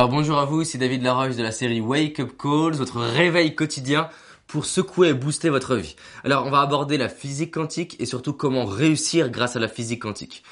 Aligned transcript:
Alors 0.00 0.08
bonjour 0.08 0.38
à 0.38 0.46
vous, 0.46 0.64
c'est 0.64 0.78
David 0.78 1.02
Laroche 1.02 1.36
de 1.36 1.42
la 1.42 1.52
série 1.52 1.82
Wake 1.82 2.20
Up 2.20 2.30
Calls, 2.38 2.72
votre 2.72 3.00
réveil 3.00 3.54
quotidien 3.54 4.08
pour 4.46 4.64
secouer 4.64 5.08
et 5.08 5.12
booster 5.12 5.50
votre 5.50 5.76
vie. 5.76 5.94
Alors 6.24 6.46
on 6.46 6.50
va 6.50 6.62
aborder 6.62 6.96
la 6.96 7.10
physique 7.10 7.52
quantique 7.52 7.96
et 8.00 8.06
surtout 8.06 8.32
comment 8.32 8.64
réussir 8.64 9.28
grâce 9.28 9.56
à 9.56 9.58
la 9.60 9.68
physique 9.68 10.00
quantique. 10.00 10.42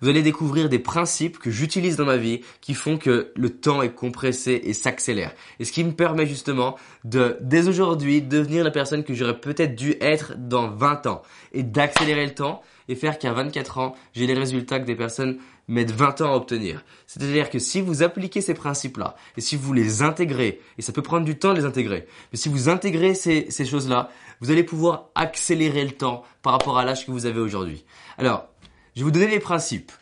Vous 0.00 0.08
allez 0.08 0.22
découvrir 0.22 0.68
des 0.68 0.80
principes 0.80 1.38
que 1.38 1.52
j'utilise 1.52 1.96
dans 1.96 2.04
ma 2.04 2.16
vie 2.16 2.40
qui 2.60 2.74
font 2.74 2.98
que 2.98 3.32
le 3.36 3.50
temps 3.50 3.80
est 3.80 3.94
compressé 3.94 4.60
et 4.64 4.72
s'accélère. 4.72 5.32
Et 5.60 5.64
ce 5.64 5.70
qui 5.70 5.84
me 5.84 5.92
permet 5.92 6.26
justement 6.26 6.76
de, 7.04 7.38
dès 7.40 7.68
aujourd'hui, 7.68 8.22
devenir 8.22 8.64
la 8.64 8.72
personne 8.72 9.04
que 9.04 9.14
j'aurais 9.14 9.40
peut-être 9.40 9.76
dû 9.76 9.94
être 10.00 10.34
dans 10.36 10.68
20 10.68 11.06
ans. 11.06 11.22
Et 11.52 11.62
d'accélérer 11.62 12.26
le 12.26 12.34
temps 12.34 12.60
et 12.88 12.94
faire 12.94 13.18
qu'à 13.18 13.32
24 13.32 13.78
ans, 13.78 13.94
j'ai 14.12 14.26
les 14.26 14.34
résultats 14.34 14.80
que 14.80 14.84
des 14.84 14.96
personnes 14.96 15.38
mettent 15.68 15.90
20 15.90 16.20
ans 16.20 16.32
à 16.32 16.36
obtenir. 16.36 16.84
C'est-à-dire 17.06 17.50
que 17.50 17.58
si 17.58 17.80
vous 17.80 18.02
appliquez 18.02 18.40
ces 18.40 18.54
principes-là, 18.54 19.16
et 19.36 19.40
si 19.40 19.56
vous 19.56 19.72
les 19.72 20.02
intégrez, 20.02 20.60
et 20.78 20.82
ça 20.82 20.92
peut 20.92 21.02
prendre 21.02 21.24
du 21.24 21.38
temps 21.38 21.52
de 21.52 21.58
les 21.58 21.64
intégrer, 21.64 22.06
mais 22.32 22.38
si 22.38 22.48
vous 22.48 22.68
intégrez 22.68 23.14
ces, 23.14 23.50
ces 23.50 23.64
choses-là, 23.64 24.10
vous 24.40 24.50
allez 24.50 24.64
pouvoir 24.64 25.10
accélérer 25.14 25.84
le 25.84 25.92
temps 25.92 26.22
par 26.42 26.52
rapport 26.52 26.78
à 26.78 26.84
l'âge 26.84 27.06
que 27.06 27.10
vous 27.10 27.26
avez 27.26 27.40
aujourd'hui. 27.40 27.84
Alors, 28.18 28.46
je 28.94 29.00
vais 29.00 29.04
vous 29.04 29.10
donner 29.10 29.28
les 29.28 29.40
principes. 29.40 29.92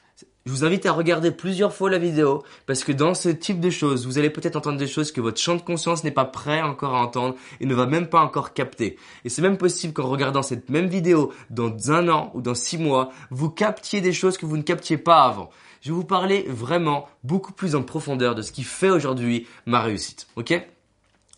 Je 0.46 0.52
vous 0.52 0.62
invite 0.62 0.84
à 0.84 0.92
regarder 0.92 1.30
plusieurs 1.30 1.72
fois 1.72 1.88
la 1.88 1.96
vidéo 1.96 2.42
parce 2.66 2.84
que 2.84 2.92
dans 2.92 3.14
ce 3.14 3.30
type 3.30 3.60
de 3.60 3.70
choses, 3.70 4.06
vous 4.06 4.18
allez 4.18 4.28
peut-être 4.28 4.56
entendre 4.56 4.76
des 4.76 4.86
choses 4.86 5.10
que 5.10 5.22
votre 5.22 5.40
champ 5.40 5.54
de 5.54 5.62
conscience 5.62 6.04
n'est 6.04 6.10
pas 6.10 6.26
prêt 6.26 6.60
encore 6.60 6.94
à 6.94 7.00
entendre 7.00 7.36
et 7.60 7.66
ne 7.66 7.74
va 7.74 7.86
même 7.86 8.08
pas 8.08 8.20
encore 8.20 8.52
capter. 8.52 8.98
Et 9.24 9.30
c'est 9.30 9.40
même 9.40 9.56
possible 9.56 9.94
qu'en 9.94 10.06
regardant 10.06 10.42
cette 10.42 10.68
même 10.68 10.86
vidéo 10.86 11.32
dans 11.48 11.90
un 11.90 12.10
an 12.10 12.30
ou 12.34 12.42
dans 12.42 12.54
six 12.54 12.76
mois, 12.76 13.10
vous 13.30 13.48
captiez 13.48 14.02
des 14.02 14.12
choses 14.12 14.36
que 14.36 14.44
vous 14.44 14.58
ne 14.58 14.62
captiez 14.62 14.98
pas 14.98 15.22
avant. 15.22 15.48
Je 15.80 15.88
vais 15.88 15.94
vous 15.94 16.04
parler 16.04 16.44
vraiment 16.46 17.08
beaucoup 17.22 17.54
plus 17.54 17.74
en 17.74 17.82
profondeur 17.82 18.34
de 18.34 18.42
ce 18.42 18.52
qui 18.52 18.64
fait 18.64 18.90
aujourd'hui 18.90 19.46
ma 19.64 19.80
réussite. 19.80 20.26
Ok? 20.36 20.52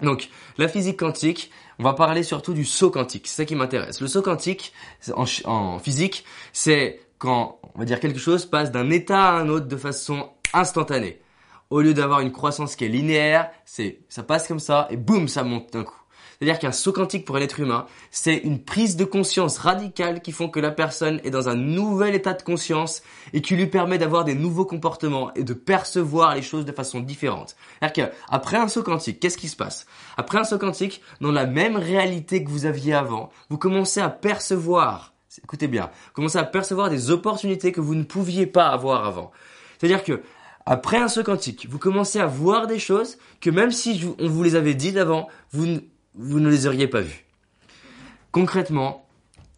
Donc, 0.02 0.30
la 0.58 0.66
physique 0.66 0.98
quantique, 0.98 1.52
on 1.78 1.84
va 1.84 1.92
parler 1.92 2.24
surtout 2.24 2.54
du 2.54 2.64
saut 2.64 2.90
quantique. 2.90 3.28
C'est 3.28 3.36
ça 3.36 3.44
qui 3.44 3.54
m'intéresse. 3.54 4.00
Le 4.00 4.08
saut 4.08 4.22
quantique, 4.22 4.72
en, 5.14 5.26
en 5.44 5.78
physique, 5.78 6.24
c'est 6.52 7.05
quand, 7.18 7.60
on 7.74 7.78
va 7.78 7.84
dire, 7.84 8.00
quelque 8.00 8.18
chose 8.18 8.46
passe 8.46 8.70
d'un 8.70 8.90
état 8.90 9.30
à 9.30 9.40
un 9.40 9.48
autre 9.48 9.66
de 9.66 9.76
façon 9.76 10.30
instantanée. 10.52 11.20
Au 11.70 11.80
lieu 11.80 11.94
d'avoir 11.94 12.20
une 12.20 12.32
croissance 12.32 12.76
qui 12.76 12.84
est 12.84 12.88
linéaire, 12.88 13.50
c'est, 13.64 14.00
ça 14.08 14.22
passe 14.22 14.46
comme 14.46 14.60
ça 14.60 14.86
et 14.90 14.96
boum, 14.96 15.26
ça 15.26 15.42
monte 15.42 15.72
d'un 15.72 15.84
coup. 15.84 16.00
C'est-à-dire 16.38 16.58
qu'un 16.58 16.72
saut 16.72 16.92
quantique 16.92 17.24
pour 17.24 17.36
un 17.36 17.40
être 17.40 17.60
humain, 17.60 17.86
c'est 18.10 18.36
une 18.36 18.62
prise 18.62 18.96
de 18.96 19.04
conscience 19.04 19.56
radicale 19.58 20.20
qui 20.20 20.32
font 20.32 20.48
que 20.48 20.60
la 20.60 20.70
personne 20.70 21.20
est 21.24 21.30
dans 21.30 21.48
un 21.48 21.54
nouvel 21.54 22.14
état 22.14 22.34
de 22.34 22.42
conscience 22.42 23.02
et 23.32 23.40
qui 23.40 23.56
lui 23.56 23.66
permet 23.66 23.98
d'avoir 23.98 24.24
des 24.24 24.34
nouveaux 24.34 24.66
comportements 24.66 25.32
et 25.34 25.44
de 25.44 25.54
percevoir 25.54 26.34
les 26.34 26.42
choses 26.42 26.66
de 26.66 26.72
façon 26.72 27.00
différente. 27.00 27.56
C'est-à-dire 27.80 28.10
qu'après 28.10 28.58
un 28.58 28.68
saut 28.68 28.82
quantique, 28.82 29.18
qu'est-ce 29.18 29.38
qui 29.38 29.48
se 29.48 29.56
passe? 29.56 29.86
Après 30.18 30.38
un 30.38 30.44
saut 30.44 30.58
quantique, 30.58 31.00
dans 31.20 31.32
la 31.32 31.46
même 31.46 31.76
réalité 31.76 32.44
que 32.44 32.50
vous 32.50 32.66
aviez 32.66 32.92
avant, 32.92 33.30
vous 33.48 33.58
commencez 33.58 34.00
à 34.00 34.10
percevoir 34.10 35.14
écoutez 35.42 35.68
bien, 35.68 35.90
commencez 36.12 36.38
à 36.38 36.44
percevoir 36.44 36.90
des 36.90 37.10
opportunités 37.10 37.72
que 37.72 37.80
vous 37.80 37.94
ne 37.94 38.04
pouviez 38.04 38.46
pas 38.46 38.68
avoir 38.68 39.04
avant. 39.04 39.32
C'est-à-dire 39.78 40.04
que 40.04 40.22
après 40.64 40.98
un 40.98 41.08
saut 41.08 41.22
quantique, 41.22 41.68
vous 41.70 41.78
commencez 41.78 42.18
à 42.18 42.26
voir 42.26 42.66
des 42.66 42.80
choses 42.80 43.18
que 43.40 43.50
même 43.50 43.70
si 43.70 44.04
on 44.18 44.28
vous 44.28 44.42
les 44.42 44.56
avait 44.56 44.74
dites 44.74 44.96
avant, 44.96 45.28
vous 45.52 45.66
ne, 46.16 46.48
les 46.48 46.66
auriez 46.66 46.88
pas 46.88 47.02
vues. 47.02 47.24
Concrètement, 48.32 49.06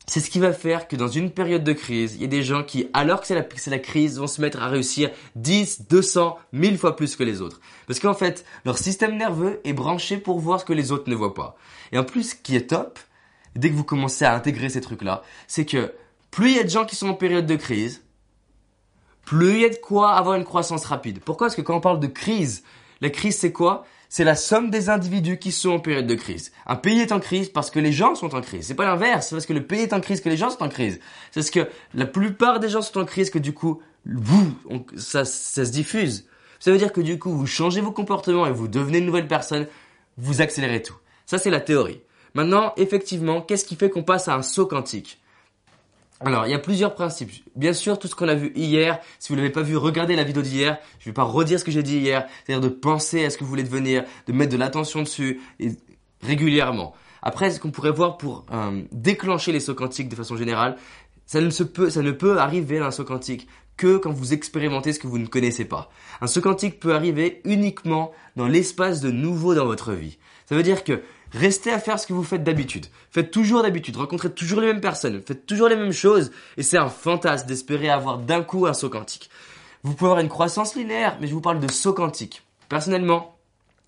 c'est 0.07 0.21
ce 0.21 0.31
qui 0.31 0.39
va 0.39 0.53
faire 0.53 0.87
que 0.87 0.97
dans 0.97 1.09
une 1.09 1.31
période 1.31 1.65
de 1.65 1.73
crise, 1.73 2.15
il 2.17 2.23
y 2.23 2.25
a 2.25 2.29
des 2.29 2.43
gens 2.43 2.63
qui, 2.63 2.89
alors 2.93 3.21
que 3.21 3.27
c'est 3.27 3.35
la, 3.35 3.47
la, 3.67 3.79
crise, 3.79 4.19
vont 4.19 4.27
se 4.27 4.41
mettre 4.41 4.63
à 4.63 4.69
réussir 4.69 5.11
10, 5.37 5.87
200, 5.89 6.39
1000 6.53 6.79
fois 6.79 6.95
plus 6.95 7.17
que 7.17 7.25
les 7.25 7.41
autres. 7.41 7.61
Parce 7.87 8.01
qu'en 8.01 8.15
fait, 8.15 8.45
leur 8.67 8.77
système 8.77 9.17
nerveux 9.17 9.61
est 9.65 9.73
branché 9.73 10.19
pour 10.19 10.41
voir 10.41 10.61
ce 10.61 10.67
que 10.67 10.73
les 10.75 10.93
autres 10.93 11.09
ne 11.09 11.15
voient 11.15 11.35
pas. 11.35 11.57
Et 11.93 11.99
en 11.99 12.05
plus, 12.05 12.31
ce 12.31 12.35
qui 12.35 12.55
est 12.55 12.69
top, 12.69 12.99
dès 13.57 13.71
que 13.71 13.75
vous 13.75 13.85
commencez 13.85 14.25
à 14.25 14.35
intégrer 14.35 14.69
ces 14.69 14.81
trucs-là, 14.81 15.23
c'est 15.47 15.67
que 15.67 15.93
plus 16.31 16.51
il 16.51 16.57
y 16.57 16.61
a 16.61 16.65
de 16.65 16.69
gens 16.69 16.85
qui 16.85 16.97
sont 16.97 17.09
en 17.09 17.15
période 17.15 17.47
de 17.47 17.57
crise, 17.57 18.03
plus 19.25 19.55
il 19.55 19.61
y 19.61 19.65
a 19.65 19.69
de 19.69 19.77
quoi 19.77 20.13
avoir 20.13 20.37
une 20.37 20.45
croissance 20.45 20.85
rapide. 20.85 21.21
Pourquoi? 21.25 21.49
Parce 21.49 21.57
que 21.57 21.63
quand 21.63 21.77
on 21.77 21.81
parle 21.81 22.01
de 22.01 22.07
crise, 22.07 22.63
la 23.01 23.11
crise 23.11 23.37
c'est 23.37 23.53
quoi? 23.53 23.85
C'est 24.11 24.25
la 24.25 24.37
somme 24.37 24.71
des 24.71 24.89
individus 24.89 25.39
qui 25.39 25.53
sont 25.53 25.71
en 25.71 25.81
période 25.81 26.07
de 26.07 26.15
crise. 26.15 26.51
Un 26.67 26.77
pays 26.77 27.01
est 27.01 27.13
en 27.13 27.21
crise 27.21 27.51
parce 27.51 27.71
que 27.71 27.79
les 27.79 27.93
gens 27.93 28.15
sont 28.15 28.35
en 28.35 28.41
crise. 28.41 28.67
C'est 28.67 28.75
pas 28.75 28.87
l'inverse, 28.87 29.29
c'est 29.29 29.35
parce 29.35 29.45
que 29.45 29.53
le 29.53 29.67
pays 29.67 29.83
est 29.83 29.93
en 29.93 30.01
crise 30.01 30.23
que 30.23 30.31
les 30.31 30.39
gens 30.39 30.49
sont 30.49 30.63
en 30.63 30.71
crise. 30.71 30.99
C'est 31.31 31.41
parce 31.41 31.51
que 31.51 31.69
la 31.93 32.07
plupart 32.07 32.59
des 32.59 32.71
gens 32.71 32.81
sont 32.81 32.99
en 32.99 33.05
crise 33.05 33.29
que 33.29 33.39
du 33.39 33.53
coup, 33.53 33.83
vous, 34.07 34.55
ça, 34.97 35.27
ça 35.27 35.67
se 35.67 35.71
diffuse. 35.71 36.27
Ça 36.59 36.71
veut 36.71 36.79
dire 36.79 36.93
que 36.93 37.03
du 37.03 37.19
coup, 37.19 37.31
vous 37.31 37.47
changez 37.47 37.83
vos 37.83 37.93
comportements 37.93 38.47
et 38.47 38.51
vous 38.51 38.67
devenez 38.67 38.99
une 38.99 39.07
nouvelle 39.07 39.29
personne, 39.29 39.67
vous 40.17 40.41
accélérez 40.41 40.83
tout. 40.83 40.97
Ça 41.27 41.39
c'est 41.39 41.51
la 41.51 41.61
théorie. 41.61 42.01
Maintenant, 42.35 42.73
effectivement, 42.77 43.41
qu'est-ce 43.41 43.65
qui 43.65 43.77
fait 43.77 43.91
qu'on 43.91 44.03
passe 44.03 44.29
à 44.29 44.35
un 44.35 44.43
saut 44.43 44.67
quantique? 44.67 45.19
Alors, 46.21 46.47
il 46.47 46.51
y 46.51 46.55
a 46.55 46.59
plusieurs 46.59 46.95
principes. 46.95 47.31
Bien 47.55 47.73
sûr, 47.73 47.99
tout 47.99 48.09
ce 48.09 48.15
qu'on 48.15 48.29
a 48.29 48.35
vu 48.35 48.53
hier, 48.57 48.99
si 49.21 49.29
vous 49.29 49.37
ne 49.37 49.41
l'avez 49.41 49.53
pas 49.53 49.63
vu, 49.63 49.77
regardez 49.77 50.17
la 50.17 50.25
vidéo 50.25 50.43
d'hier. 50.43 50.79
Je 50.99 51.05
ne 51.05 51.13
vais 51.13 51.15
pas 51.15 51.23
redire 51.23 51.61
ce 51.61 51.65
que 51.65 51.71
j'ai 51.71 51.85
dit 51.85 51.99
hier, 51.99 52.27
c'est-à-dire 52.45 52.69
de 52.69 52.75
penser 52.75 53.25
à 53.25 53.31
ce 53.31 53.39
que 53.39 53.45
vous 53.45 53.51
voulez 53.51 53.63
devenir, 53.63 54.05
de 54.27 54.33
mettre 54.33 54.51
de 54.51 54.57
l'attention 54.57 55.03
dessus 55.03 55.41
régulièrement. 56.23 56.95
Après, 57.23 57.51
ce 57.51 57.61
qu'on 57.61 57.71
pourrait 57.71 57.93
voir 57.93 58.17
pour 58.17 58.47
euh, 58.53 58.83
déclencher 58.91 59.53
les 59.53 59.61
sauts 59.61 59.75
quantiques 59.75 60.09
de 60.09 60.17
façon 60.17 60.37
générale, 60.37 60.77
ça 61.27 61.41
ne, 61.41 61.51
se 61.51 61.63
peut, 61.63 61.91
ça 61.91 62.03
ne 62.03 62.11
peut 62.11 62.39
arriver 62.39 62.79
à 62.79 62.87
un 62.87 62.91
saut 62.91 63.05
quantique 63.05 63.47
que 63.77 63.97
quand 63.97 64.11
vous 64.11 64.33
expérimentez 64.33 64.93
ce 64.93 64.99
que 64.99 65.07
vous 65.07 65.19
ne 65.19 65.27
connaissez 65.27 65.65
pas. 65.65 65.91
Un 66.21 66.27
saut 66.27 66.41
quantique 66.41 66.81
peut 66.81 66.95
arriver 66.95 67.41
uniquement 67.45 68.13
dans 68.35 68.49
l'espace 68.49 69.01
de 69.01 69.11
nouveau 69.11 69.55
dans 69.55 69.67
votre 69.67 69.93
vie. 69.93 70.19
Ça 70.47 70.57
veut 70.57 70.63
dire 70.63 70.83
que 70.83 71.03
Restez 71.33 71.71
à 71.71 71.79
faire 71.79 71.99
ce 71.99 72.07
que 72.07 72.13
vous 72.13 72.25
faites 72.25 72.43
d'habitude. 72.43 72.87
Faites 73.11 73.31
toujours 73.31 73.63
d'habitude, 73.63 73.97
rencontrez 73.97 74.31
toujours 74.31 74.61
les 74.61 74.69
mêmes 74.69 74.81
personnes, 74.81 75.21
faites 75.27 75.47
toujours 75.47 75.69
les 75.69 75.77
mêmes 75.77 75.93
choses, 75.93 76.31
et 76.57 76.63
c'est 76.63 76.79
un 76.79 76.89
fantasme 76.89 77.47
d'espérer 77.47 77.91
avoir 77.91 78.19
d'un 78.19 78.43
coup 78.43 78.67
un 78.67 78.73
saut 78.73 78.89
quantique. 78.89 79.29
Vous 79.83 79.95
pouvez 79.95 80.11
avoir 80.11 80.23
une 80.23 80.31
croissance 80.31 80.75
linéaire, 80.75 81.19
mais 81.21 81.27
je 81.27 81.35
vous 81.35 81.41
parle 81.41 81.61
de 81.61 81.71
saut 81.71 81.93
quantique. 81.93 82.43
Personnellement, 82.69 83.37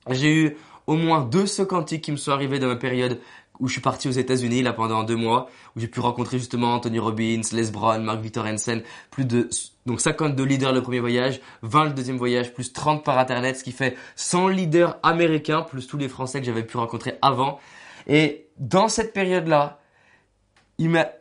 j'ai 0.08 0.32
eu 0.32 0.56
au 0.86 0.96
moins 0.96 1.22
deux 1.22 1.46
sauts 1.46 1.66
quantiques 1.66 2.02
qui 2.02 2.12
me 2.12 2.16
sont 2.16 2.32
arrivés 2.32 2.58
dans 2.58 2.66
ma 2.66 2.76
période 2.76 3.20
où 3.60 3.68
je 3.68 3.72
suis 3.72 3.80
parti 3.80 4.08
aux 4.08 4.12
États-Unis 4.12 4.62
là 4.62 4.72
pendant 4.72 5.04
deux 5.04 5.16
mois, 5.16 5.48
où 5.76 5.80
j'ai 5.80 5.86
pu 5.86 6.00
rencontrer 6.00 6.38
justement 6.38 6.74
Anthony 6.74 6.98
Robbins, 6.98 7.42
Les 7.52 7.70
Brown, 7.70 8.02
Mark 8.02 8.20
Victor 8.20 8.46
Hansen, 8.46 8.82
plus 9.10 9.24
de 9.24 9.48
donc 9.86 10.00
52 10.00 10.44
leaders 10.44 10.72
le 10.72 10.82
premier 10.82 11.00
voyage, 11.00 11.40
20 11.62 11.84
le 11.84 11.90
deuxième 11.92 12.18
voyage, 12.18 12.52
plus 12.52 12.72
30 12.72 13.04
par 13.04 13.18
internet, 13.18 13.56
ce 13.56 13.64
qui 13.64 13.72
fait 13.72 13.96
100 14.16 14.48
leaders 14.48 14.98
américains 15.02 15.62
plus 15.62 15.86
tous 15.86 15.96
les 15.96 16.08
Français 16.08 16.40
que 16.40 16.46
j'avais 16.46 16.64
pu 16.64 16.76
rencontrer 16.76 17.14
avant. 17.22 17.58
Et 18.06 18.48
dans 18.58 18.88
cette 18.88 19.12
période-là, 19.12 19.80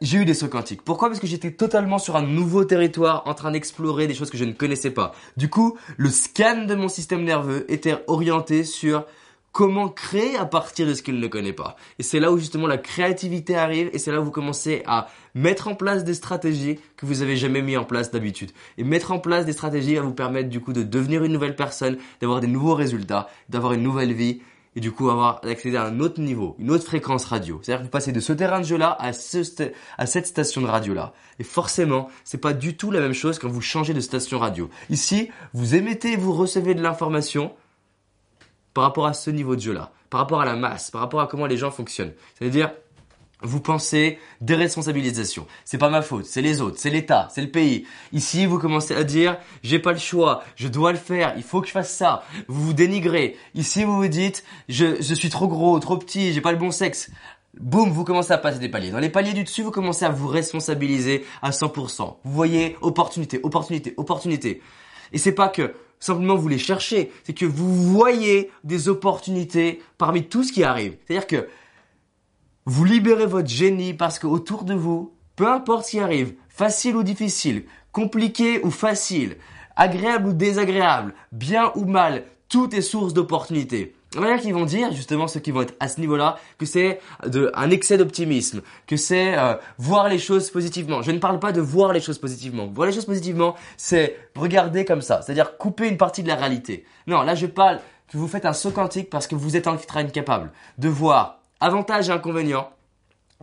j'ai 0.01 0.17
eu 0.17 0.25
des 0.25 0.33
sauts 0.33 0.47
quantiques. 0.47 0.83
Pourquoi? 0.83 1.09
Parce 1.09 1.19
que 1.19 1.27
j'étais 1.27 1.51
totalement 1.51 1.99
sur 1.99 2.15
un 2.15 2.21
nouveau 2.21 2.63
territoire, 2.63 3.23
en 3.25 3.33
train 3.33 3.51
d'explorer 3.51 4.07
des 4.07 4.13
choses 4.13 4.29
que 4.29 4.37
je 4.37 4.45
ne 4.45 4.53
connaissais 4.53 4.91
pas. 4.91 5.13
Du 5.35 5.49
coup, 5.49 5.77
le 5.97 6.09
scan 6.09 6.65
de 6.65 6.75
mon 6.75 6.87
système 6.87 7.23
nerveux 7.23 7.65
était 7.71 7.97
orienté 8.07 8.63
sur 8.63 9.05
comment 9.51 9.89
créer 9.89 10.35
à 10.37 10.45
partir 10.45 10.87
de 10.87 10.93
ce 10.93 11.01
qu'il 11.01 11.19
ne 11.19 11.27
connaît 11.27 11.53
pas. 11.53 11.75
Et 11.97 12.03
c'est 12.03 12.19
là 12.19 12.31
où 12.31 12.37
justement 12.37 12.67
la 12.67 12.77
créativité 12.77 13.55
arrive 13.55 13.89
et 13.93 13.99
c'est 13.99 14.11
là 14.11 14.21
où 14.21 14.25
vous 14.25 14.31
commencez 14.31 14.83
à 14.85 15.07
mettre 15.33 15.67
en 15.67 15.75
place 15.75 16.03
des 16.03 16.13
stratégies 16.13 16.79
que 16.97 17.05
vous 17.05 17.21
avez 17.21 17.35
jamais 17.35 17.61
mis 17.61 17.77
en 17.77 17.83
place 17.83 18.11
d'habitude. 18.11 18.51
Et 18.77 18.83
mettre 18.83 19.11
en 19.11 19.19
place 19.19 19.45
des 19.45 19.53
stratégies 19.53 19.95
va 19.95 20.01
vous 20.01 20.13
permettre 20.13 20.49
du 20.49 20.59
coup 20.59 20.73
de 20.73 20.83
devenir 20.83 21.23
une 21.23 21.33
nouvelle 21.33 21.55
personne, 21.55 21.97
d'avoir 22.21 22.39
des 22.39 22.47
nouveaux 22.47 22.75
résultats, 22.75 23.29
d'avoir 23.49 23.73
une 23.73 23.83
nouvelle 23.83 24.13
vie 24.13 24.41
et 24.75 24.79
du 24.79 24.91
coup 24.91 25.09
avoir 25.09 25.41
d'accéder 25.41 25.77
à 25.77 25.85
un 25.85 25.99
autre 25.99 26.21
niveau, 26.21 26.55
une 26.59 26.69
autre 26.71 26.85
fréquence 26.85 27.25
radio. 27.25 27.59
C'est-à-dire 27.61 27.81
que 27.81 27.85
vous 27.85 27.91
passez 27.91 28.11
de 28.11 28.19
ce 28.19 28.33
terrain 28.33 28.59
de 28.59 28.65
jeu 28.65 28.77
là 28.77 28.95
à, 28.99 29.09
à 29.09 30.05
cette 30.05 30.27
station 30.27 30.61
de 30.61 30.67
radio 30.67 30.93
là. 30.93 31.13
Et 31.39 31.43
forcément, 31.43 32.09
c'est 32.23 32.39
pas 32.39 32.53
du 32.53 32.77
tout 32.77 32.91
la 32.91 32.99
même 32.99 33.13
chose 33.13 33.39
quand 33.39 33.49
vous 33.49 33.61
changez 33.61 33.93
de 33.93 33.99
station 33.99 34.37
radio. 34.37 34.69
Ici, 34.89 35.29
vous 35.53 35.75
émettez, 35.75 36.15
vous 36.15 36.33
recevez 36.33 36.75
de 36.75 36.83
l'information, 36.83 37.51
par 38.73 38.83
rapport 38.83 39.07
à 39.07 39.13
ce 39.13 39.29
niveau 39.29 39.55
de 39.55 39.61
jeu-là, 39.61 39.91
par 40.09 40.21
rapport 40.21 40.41
à 40.41 40.45
la 40.45 40.55
masse, 40.55 40.91
par 40.91 41.01
rapport 41.01 41.21
à 41.21 41.27
comment 41.27 41.45
les 41.45 41.57
gens 41.57 41.71
fonctionnent. 41.71 42.13
C'est-à-dire, 42.37 42.71
vous 43.41 43.61
pensez 43.61 44.19
déresponsabilisation. 44.41 45.47
C'est 45.63 45.77
pas 45.77 45.89
ma 45.89 46.01
faute, 46.01 46.25
c'est 46.25 46.41
les 46.41 46.61
autres, 46.61 46.77
c'est 46.77 46.89
l'État, 46.89 47.29
c'est 47.31 47.41
le 47.41 47.49
pays. 47.49 47.85
Ici, 48.11 48.45
vous 48.45 48.59
commencez 48.59 48.95
à 48.95 49.03
dire, 49.03 49.37
j'ai 49.63 49.79
pas 49.79 49.93
le 49.93 49.97
choix, 49.97 50.43
je 50.55 50.67
dois 50.67 50.91
le 50.91 50.97
faire, 50.97 51.33
il 51.37 51.43
faut 51.43 51.61
que 51.61 51.67
je 51.67 51.71
fasse 51.71 51.93
ça. 51.93 52.23
Vous 52.47 52.65
vous 52.65 52.73
dénigrez. 52.73 53.37
Ici, 53.55 53.83
vous 53.83 53.95
vous 53.95 54.07
dites, 54.07 54.43
je, 54.67 55.01
je 55.01 55.13
suis 55.13 55.29
trop 55.29 55.47
gros, 55.47 55.79
trop 55.79 55.97
petit, 55.97 56.33
j'ai 56.33 56.41
pas 56.41 56.51
le 56.51 56.57
bon 56.57 56.71
sexe. 56.71 57.11
Boum, 57.59 57.89
vous 57.89 58.03
commencez 58.03 58.31
à 58.31 58.37
passer 58.37 58.59
des 58.59 58.69
paliers. 58.69 58.91
Dans 58.91 58.99
les 58.99 59.09
paliers 59.09 59.33
du 59.33 59.43
dessus, 59.43 59.63
vous 59.63 59.71
commencez 59.71 60.05
à 60.05 60.09
vous 60.09 60.27
responsabiliser 60.27 61.25
à 61.41 61.49
100%. 61.49 62.17
Vous 62.23 62.31
voyez 62.31 62.77
opportunité, 62.81 63.39
opportunité, 63.41 63.93
opportunité. 63.97 64.61
Et 65.13 65.17
c'est 65.17 65.33
pas 65.33 65.47
que 65.47 65.73
simplement 65.99 66.35
vous 66.35 66.47
les 66.47 66.57
cherchez, 66.57 67.11
c'est 67.23 67.33
que 67.33 67.45
vous 67.45 67.73
voyez 67.91 68.51
des 68.63 68.89
opportunités 68.89 69.81
parmi 69.97 70.23
tout 70.23 70.43
ce 70.43 70.51
qui 70.51 70.63
arrive. 70.63 70.95
C'est-à-dire 71.05 71.27
que 71.27 71.47
vous 72.65 72.85
libérez 72.85 73.25
votre 73.25 73.49
génie 73.49 73.93
parce 73.93 74.19
qu'autour 74.19 74.63
de 74.63 74.73
vous, 74.73 75.13
peu 75.35 75.47
importe 75.47 75.85
ce 75.85 75.91
qui 75.91 75.99
arrive, 75.99 76.33
facile 76.49 76.95
ou 76.95 77.03
difficile, 77.03 77.65
compliqué 77.91 78.61
ou 78.63 78.71
facile, 78.71 79.37
agréable 79.75 80.29
ou 80.29 80.33
désagréable, 80.33 81.13
bien 81.31 81.71
ou 81.75 81.85
mal, 81.85 82.25
tout 82.47 82.75
est 82.75 82.81
source 82.81 83.13
d'opportunités. 83.13 83.95
Il 84.15 84.21
y 84.21 84.23
en 84.23 84.33
a 84.33 84.39
qui 84.39 84.51
vont 84.51 84.65
dire, 84.65 84.91
justement, 84.91 85.27
ceux 85.27 85.39
qui 85.39 85.51
vont 85.51 85.61
être 85.61 85.75
à 85.79 85.87
ce 85.87 85.99
niveau-là, 85.99 86.39
que 86.57 86.65
c'est 86.65 86.99
un 87.53 87.69
excès 87.69 87.97
d'optimisme, 87.97 88.61
que 88.87 88.97
c'est 88.97 89.37
euh, 89.37 89.53
voir 89.77 90.09
les 90.09 90.17
choses 90.17 90.49
positivement. 90.49 91.03
Je 91.03 91.11
ne 91.11 91.19
parle 91.19 91.39
pas 91.39 91.51
de 91.51 91.61
voir 91.61 91.93
les 91.93 92.01
choses 92.01 92.17
positivement. 92.17 92.65
Voir 92.67 92.87
les 92.87 92.93
choses 92.93 93.05
positivement, 93.05 93.55
c'est 93.77 94.17
regarder 94.35 94.83
comme 94.83 95.01
ça, 95.01 95.21
c'est-à-dire 95.21 95.57
couper 95.57 95.87
une 95.87 95.97
partie 95.97 96.23
de 96.23 96.27
la 96.27 96.35
réalité. 96.35 96.85
Non, 97.05 97.21
là 97.21 97.35
je 97.35 97.45
parle 97.45 97.79
que 98.11 98.17
vous 98.17 98.27
faites 98.27 98.45
un 98.45 98.53
saut 98.53 98.71
quantique 98.71 99.11
parce 99.11 99.27
que 99.27 99.35
vous 99.35 99.55
êtes 99.55 99.67
en 99.67 99.77
train 99.77 100.03
capable 100.05 100.51
de 100.79 100.89
voir 100.89 101.41
avantages 101.59 102.09
et 102.09 102.11
inconvénients, 102.11 102.69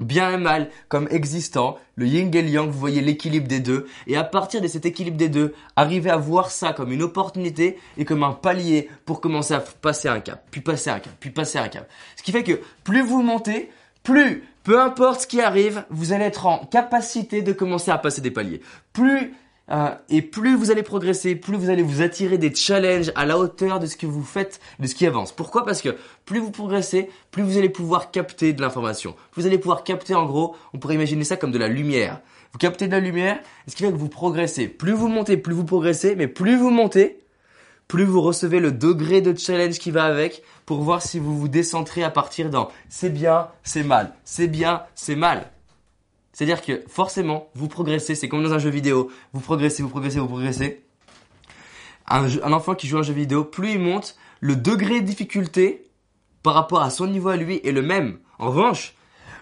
bien 0.01 0.33
et 0.33 0.37
mal 0.37 0.71
comme 0.89 1.09
existant, 1.11 1.79
le 1.97 2.07
yin 2.07 2.35
et 2.35 2.43
le 2.43 2.49
yang, 2.49 2.71
vous 2.71 2.79
voyez 2.79 3.01
l'équilibre 3.01 3.49
des 3.49 3.61
deux, 3.61 3.87
et 4.07 4.17
à 4.17 4.25
partir 4.25 4.61
de 4.61 4.69
cet 4.69 4.87
équilibre 4.87 5.17
des 5.17 5.29
deux, 5.29 5.55
arrivez 5.75 6.11
à 6.11 6.17
voir 6.17 6.51
ça 6.51 6.73
comme 6.73 6.93
une 6.93 7.03
opportunité 7.03 7.79
et 7.97 8.05
comme 8.05 8.23
un 8.23 8.33
palier 8.33 8.89
pour 9.05 9.21
commencer 9.21 9.55
à 9.55 9.61
passer 9.61 10.09
un 10.09 10.21
cap, 10.21 10.45
puis 10.51 10.61
passer 10.61 10.91
un 10.91 10.99
cap, 10.99 11.13
puis 11.19 11.31
passer 11.31 11.59
un 11.59 11.69
cap. 11.69 11.89
Ce 12.17 12.23
qui 12.23 12.33
fait 12.33 12.45
que 12.45 12.61
plus 12.85 13.03
vous 13.03 13.23
montez, 13.23 13.71
plus, 14.03 14.45
peu 14.63 14.81
importe 14.81 15.23
ce 15.23 15.27
qui 15.27 15.41
arrive, 15.41 15.85
vous 15.91 16.13
allez 16.13 16.25
être 16.25 16.47
en 16.47 16.59
capacité 16.59 17.43
de 17.43 17.53
commencer 17.53 17.91
à 17.91 17.99
passer 17.99 18.21
des 18.21 18.31
paliers. 18.31 18.61
Plus 18.93 19.35
euh, 19.71 19.91
et 20.09 20.23
plus 20.23 20.55
vous 20.55 20.71
allez 20.71 20.83
progresser, 20.83 21.35
plus 21.35 21.57
vous 21.57 21.71
allez 21.71 21.83
vous 21.83 22.01
attirer 22.01 22.39
des 22.39 22.55
challenges 22.55 23.11
à 23.17 23.27
la 23.27 23.39
hauteur 23.39 23.81
de 23.81 23.87
ce 23.87 23.97
que 23.97 24.07
vous 24.07 24.23
faites, 24.23 24.61
de 24.79 24.87
ce 24.87 24.95
qui 24.95 25.07
avance. 25.07 25.33
Pourquoi? 25.33 25.65
Parce 25.65 25.83
que 25.83 25.97
plus 26.25 26.39
vous 26.39 26.53
progressez, 26.53 27.11
plus 27.33 27.43
vous 27.43 27.59
allez 27.59 27.69
pouvoir 27.69 28.11
capter 28.11 28.53
de 28.53 28.61
l'information. 28.61 29.17
Vous 29.35 29.47
allez 29.47 29.59
pouvoir 29.59 29.83
capter 29.83 30.15
en 30.15 30.25
gros, 30.25 30.55
on 30.73 30.79
pourrait 30.79 30.95
imaginer 30.95 31.25
ça 31.25 31.37
comme 31.37 31.51
de 31.51 31.59
la 31.59 31.69
lumière. 31.69 32.21
Vous 32.53 32.59
captez 32.59 32.87
de 32.87 32.93
la 32.93 33.01
lumière, 33.01 33.41
ce 33.67 33.75
qui 33.75 33.83
fait 33.83 33.91
que 33.91 33.97
vous 33.97 34.09
progressez. 34.09 34.69
Plus 34.69 34.93
vous 34.93 35.09
montez, 35.09 35.37
plus 35.37 35.55
vous 35.55 35.65
progressez, 35.65 36.15
mais 36.15 36.29
plus 36.29 36.57
vous 36.57 36.71
montez, 36.71 37.19
plus 37.89 38.05
vous 38.05 38.21
recevez 38.21 38.61
le 38.61 38.73
degré 38.73 39.21
de 39.21 39.37
challenge 39.37 39.79
qui 39.79 39.91
va 39.91 40.05
avec 40.05 40.43
pour 40.65 40.81
voir 40.83 41.03
si 41.03 41.19
vous 41.19 41.37
vous 41.37 41.49
décentrez 41.49 42.05
à 42.05 42.11
partir 42.11 42.51
dans 42.51 42.71
c'est 42.89 43.11
bien, 43.11 43.49
c'est 43.65 43.85
mal, 43.85 44.15
c'est 44.25 44.49
bien, 44.49 44.85
c'est 44.95 45.17
mal. 45.17 45.51
C'est-à-dire 46.37 46.61
que 46.61 46.83
forcément, 46.87 47.49
vous 47.55 47.67
progressez, 47.67 48.15
c'est 48.15 48.29
comme 48.29 48.43
dans 48.43 48.53
un 48.53 48.59
jeu 48.59 48.69
vidéo, 48.69 49.11
vous 49.33 49.41
progressez, 49.41 49.83
vous 49.83 49.89
progressez, 49.89 50.19
vous 50.19 50.29
progressez. 50.29 50.85
Un, 52.07 52.53
enfant 52.53 52.75
qui 52.75 52.87
joue 52.87 52.99
à 52.99 53.01
un 53.01 53.03
jeu 53.03 53.15
vidéo, 53.15 53.43
plus 53.43 53.71
il 53.71 53.79
monte, 53.79 54.17
le 54.41 54.55
degré 54.55 55.01
de 55.01 55.07
difficulté 55.07 55.87
par 56.43 56.53
rapport 56.53 56.83
à 56.83 56.91
son 56.91 57.07
niveau 57.07 57.31
à 57.31 57.39
lui 57.39 57.63
est 57.65 57.73
le 57.73 57.81
même. 57.81 58.19
En 58.39 58.49
revanche, 58.49 58.93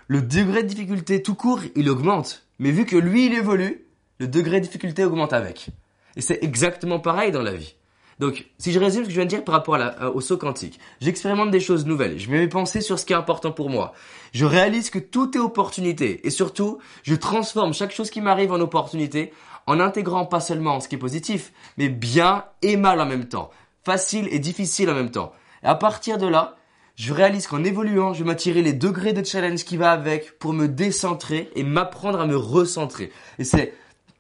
le 0.07 0.23
degré 0.23 0.63
de 0.63 0.69
difficulté 0.69 1.21
tout 1.21 1.35
court, 1.35 1.63
il 1.75 1.91
augmente. 1.91 2.47
Mais 2.61 2.71
vu 2.71 2.87
que 2.87 2.95
lui, 2.95 3.27
il 3.27 3.35
évolue, 3.35 3.85
le 4.21 4.29
degré 4.29 4.61
de 4.61 4.67
difficulté 4.67 5.05
augmente 5.05 5.33
avec. 5.33 5.71
Et 6.15 6.21
c'est 6.21 6.45
exactement 6.45 7.01
pareil 7.01 7.33
dans 7.33 7.43
la 7.43 7.55
vie. 7.55 7.75
Donc, 8.21 8.47
si 8.59 8.73
je 8.73 8.79
résume 8.79 9.03
ce 9.03 9.09
que 9.09 9.15
je 9.15 9.19
viens 9.19 9.25
de 9.25 9.31
dire 9.31 9.45
par 9.45 9.55
rapport 9.55 9.77
à 9.77 10.11
au 10.11 10.21
saut 10.21 10.37
quantique, 10.37 10.79
j'expérimente 11.01 11.51
des 11.51 11.61
choses 11.61 11.87
nouvelles, 11.87 12.19
je 12.19 12.31
mets 12.31 12.39
mes 12.39 12.49
pensées 12.49 12.81
sur 12.81 12.99
ce 12.99 13.05
qui 13.05 13.13
est 13.13 13.17
important 13.17 13.53
pour 13.53 13.71
moi, 13.71 13.93
je 14.33 14.45
réalise 14.45 14.91
que 14.91 14.99
tout 14.99 15.37
est 15.37 15.41
opportunité, 15.41 16.27
et 16.27 16.31
surtout, 16.31 16.79
je 17.03 17.15
transforme 17.15 17.75
chaque 17.75 17.93
chose 17.93 18.11
qui 18.11 18.21
m'arrive 18.21 18.53
en 18.53 18.61
opportunité, 18.61 19.33
en 19.67 19.81
intégrant 19.81 20.27
pas 20.27 20.41
seulement 20.41 20.81
ce 20.81 20.89
qui 20.89 20.95
est 20.95 20.99
positif, 20.99 21.53
mais 21.79 21.89
bien 21.89 22.45
et 22.63 22.77
mal 22.77 23.01
en 23.01 23.07
même 23.07 23.29
temps, 23.29 23.51
facile 23.85 24.29
et 24.31 24.39
difficile 24.39 24.91
en 24.91 24.95
même 24.95 25.11
temps. 25.11 25.33
Et 25.63 25.67
à 25.67 25.75
partir 25.75 26.19
de 26.19 26.27
là, 26.27 26.57
je 26.97 27.13
réalise 27.13 27.49
qu'en 27.49 27.65
évoluant, 27.65 28.13
je 28.13 28.21
vais 28.21 28.27
m'attirer 28.27 28.63
les 28.63 28.73
degrés 28.73 29.13
de 29.13 29.25
challenge 29.25 29.65
qui 29.65 29.77
va 29.77 29.91
avec 29.91 30.39
pour 30.39 30.53
me 30.53 30.69
décentrer 30.69 31.51
et 31.57 31.65
m'apprendre 31.65 32.21
à 32.21 32.27
me 32.27 32.37
recentrer. 32.37 33.11
Et 33.41 33.45
c'est 33.45 33.75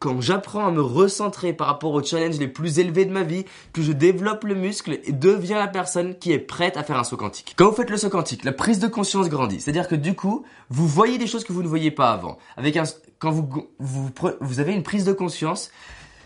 quand 0.05 0.21
j'apprends 0.21 0.67
à 0.67 0.71
me 0.71 0.83
recentrer 0.83 1.55
par 1.55 1.67
rapport 1.67 1.93
aux 1.95 2.03
challenges 2.03 2.39
les 2.39 2.47
plus 2.47 2.79
élevés 2.79 3.06
de 3.06 3.11
ma 3.11 3.23
vie, 3.23 3.47
que 3.73 3.81
je 3.81 3.91
développe 3.91 4.45
le 4.45 4.55
muscle 4.55 5.01
et 5.03 5.12
deviens 5.12 5.59
la 5.59 5.67
personne 5.67 6.19
qui 6.19 6.31
est 6.31 6.39
prête 6.39 6.77
à 6.77 6.83
faire 6.83 6.99
un 6.99 7.05
saut 7.05 7.17
quantique. 7.17 7.55
Quand 7.56 7.71
vous 7.71 7.75
faites 7.75 7.89
le 7.89 7.97
saut 7.97 8.11
quantique, 8.11 8.45
la 8.45 8.53
prise 8.53 8.81
de 8.81 8.87
conscience 8.87 9.31
grandit. 9.31 9.62
C'est-à-dire 9.62 9.89
que 9.89 9.95
du 9.95 10.15
coup, 10.15 10.45
vous 10.69 10.87
voyez 10.87 11.17
des 11.17 11.27
choses 11.27 11.43
que 11.43 11.55
vous 11.55 11.62
ne 11.62 11.69
voyiez 11.69 11.91
pas 11.91 12.12
avant. 12.12 12.37
Avec 12.59 12.77
un, 12.77 12.83
quand 13.19 13.31
vous, 13.31 13.49
vous, 13.79 14.11
vous 14.43 14.61
avez 14.61 14.75
une 14.75 14.83
prise 14.83 15.06
de 15.06 15.15
conscience, 15.15 15.71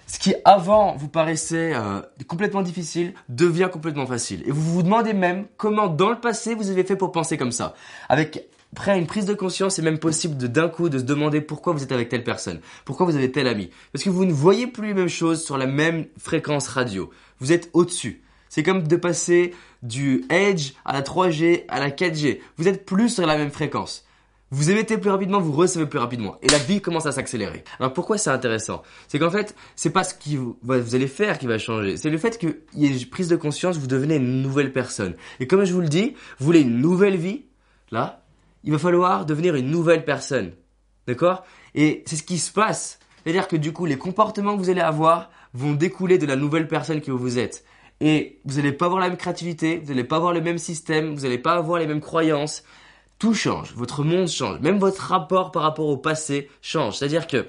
ce 0.09 0.19
qui 0.19 0.35
avant 0.45 0.97
vous 0.97 1.09
paraissait 1.09 1.73
euh, 1.73 2.01
complètement 2.27 2.63
difficile 2.63 3.15
devient 3.29 3.69
complètement 3.73 4.07
facile. 4.07 4.43
Et 4.45 4.51
vous 4.51 4.73
vous 4.73 4.83
demandez 4.83 5.13
même 5.13 5.47
comment 5.57 5.87
dans 5.87 6.11
le 6.11 6.19
passé 6.19 6.57
vous 6.57 6.71
avez 6.71 6.83
fait 6.83 6.97
pour 6.97 7.13
penser 7.13 7.37
comme 7.37 7.53
ça. 7.53 7.75
Avec 8.09 8.49
après 8.73 8.99
une 8.99 9.06
prise 9.06 9.25
de 9.25 9.35
conscience, 9.35 9.76
c'est 9.76 9.82
même 9.82 9.99
possible 9.99 10.37
d'un 10.37 10.69
coup 10.69 10.88
de 10.88 10.99
se 10.99 11.03
demander 11.03 11.41
pourquoi 11.41 11.73
vous 11.73 11.82
êtes 11.82 11.93
avec 11.93 12.09
telle 12.09 12.23
personne, 12.23 12.61
pourquoi 12.85 13.06
vous 13.06 13.17
avez 13.17 13.32
tel 13.32 13.49
ami. 13.49 13.70
Parce 13.93 14.05
que 14.05 14.11
vous 14.11 14.25
ne 14.25 14.32
voyez 14.32 14.67
plus 14.67 14.88
les 14.88 14.94
mêmes 14.94 15.09
choses 15.09 15.44
sur 15.44 15.59
la 15.59 15.67
même 15.67 16.06
fréquence 16.19 16.69
radio. 16.69 17.11
Vous 17.41 17.53
êtes 17.53 17.70
au-dessus. 17.73 18.23
C'est 18.49 18.62
comme 18.62 18.87
de 18.87 18.97
passer 18.97 19.55
du 19.82 20.25
Edge 20.31 20.73
à 20.85 20.93
la 20.93 21.03
3G 21.03 21.65
à 21.69 21.81
la 21.81 21.91
4G. 21.91 22.41
Vous 22.56 22.69
êtes 22.69 22.85
plus 22.85 23.09
sur 23.09 23.26
la 23.26 23.37
même 23.37 23.50
fréquence. 23.50 24.05
Vous 24.50 24.70
émettez 24.70 24.97
plus 24.97 25.11
rapidement, 25.11 25.41
vous 25.41 25.53
recevez 25.53 25.85
plus 25.85 25.99
rapidement. 25.99 26.38
Et 26.41 26.47
la 26.49 26.56
vie 26.56 26.81
commence 26.81 27.05
à 27.05 27.12
s'accélérer. 27.12 27.65
Alors 27.81 27.93
pourquoi 27.93 28.17
c'est 28.17 28.31
intéressant? 28.31 28.82
C'est 29.06 29.19
qu'en 29.19 29.31
fait, 29.31 29.55
c'est 29.76 29.91
pas 29.91 30.05
ce 30.05 30.15
que 30.15 30.37
vous, 30.37 30.56
vous 30.62 30.94
allez 30.94 31.06
faire 31.06 31.38
qui 31.38 31.47
va 31.47 31.59
changer. 31.59 31.99
C'est 31.99 32.09
le 32.09 32.17
fait 32.17 32.38
qu'il 32.38 32.56
y 32.75 32.87
ait 32.87 32.88
une 32.88 33.06
prise 33.06 33.29
de 33.29 33.37
conscience, 33.37 33.76
vous 33.76 33.87
devenez 33.87 34.17
une 34.17 34.41
nouvelle 34.41 34.73
personne. 34.73 35.17
Et 35.41 35.47
comme 35.47 35.65
je 35.65 35.73
vous 35.73 35.82
le 35.82 35.88
dis, 35.88 36.15
vous 36.38 36.47
voulez 36.47 36.61
une 36.61 36.81
nouvelle 36.81 37.17
vie, 37.17 37.44
là, 37.91 38.25
il 38.64 38.72
va 38.72 38.78
falloir 38.78 39.26
devenir 39.26 39.55
une 39.55 39.70
nouvelle 39.70 40.05
personne. 40.05 40.52
D'accord? 41.06 41.44
Et 41.75 42.02
c'est 42.06 42.16
ce 42.16 42.22
qui 42.22 42.38
se 42.38 42.52
passe. 42.52 42.99
C'est-à-dire 43.22 43.49
que 43.49 43.56
du 43.56 43.72
coup, 43.72 43.87
les 43.87 43.99
comportements 43.99 44.55
que 44.55 44.60
vous 44.60 44.70
allez 44.70 44.81
avoir 44.81 45.31
vont 45.55 45.72
découler 45.72 46.19
de 46.19 46.26
la 46.26 46.37
nouvelle 46.37 46.69
personne 46.69 47.00
que 47.00 47.10
vous 47.10 47.38
êtes. 47.38 47.64
Et 48.00 48.40
vous 48.44 48.56
n'allez 48.56 48.72
pas 48.72 48.87
avoir 48.87 49.00
la 49.00 49.08
même 49.08 49.16
créativité, 49.16 49.78
vous 49.78 49.88
n'allez 49.88 50.05
pas 50.05 50.16
avoir 50.16 50.32
le 50.32 50.40
même 50.40 50.58
système, 50.58 51.14
vous 51.14 51.22
n'allez 51.22 51.38
pas 51.38 51.55
avoir 51.55 51.78
les 51.78 51.87
mêmes 51.87 52.00
croyances. 52.00 52.62
Tout 53.19 53.34
change, 53.34 53.75
votre 53.75 54.05
monde 54.05 54.28
change, 54.28 54.60
même 54.60 54.78
votre 54.78 55.02
rapport 55.02 55.50
par 55.50 55.62
rapport 55.62 55.87
au 55.87 55.96
passé 55.96 56.49
change. 56.62 56.99
C'est-à-dire 56.99 57.26
que, 57.26 57.46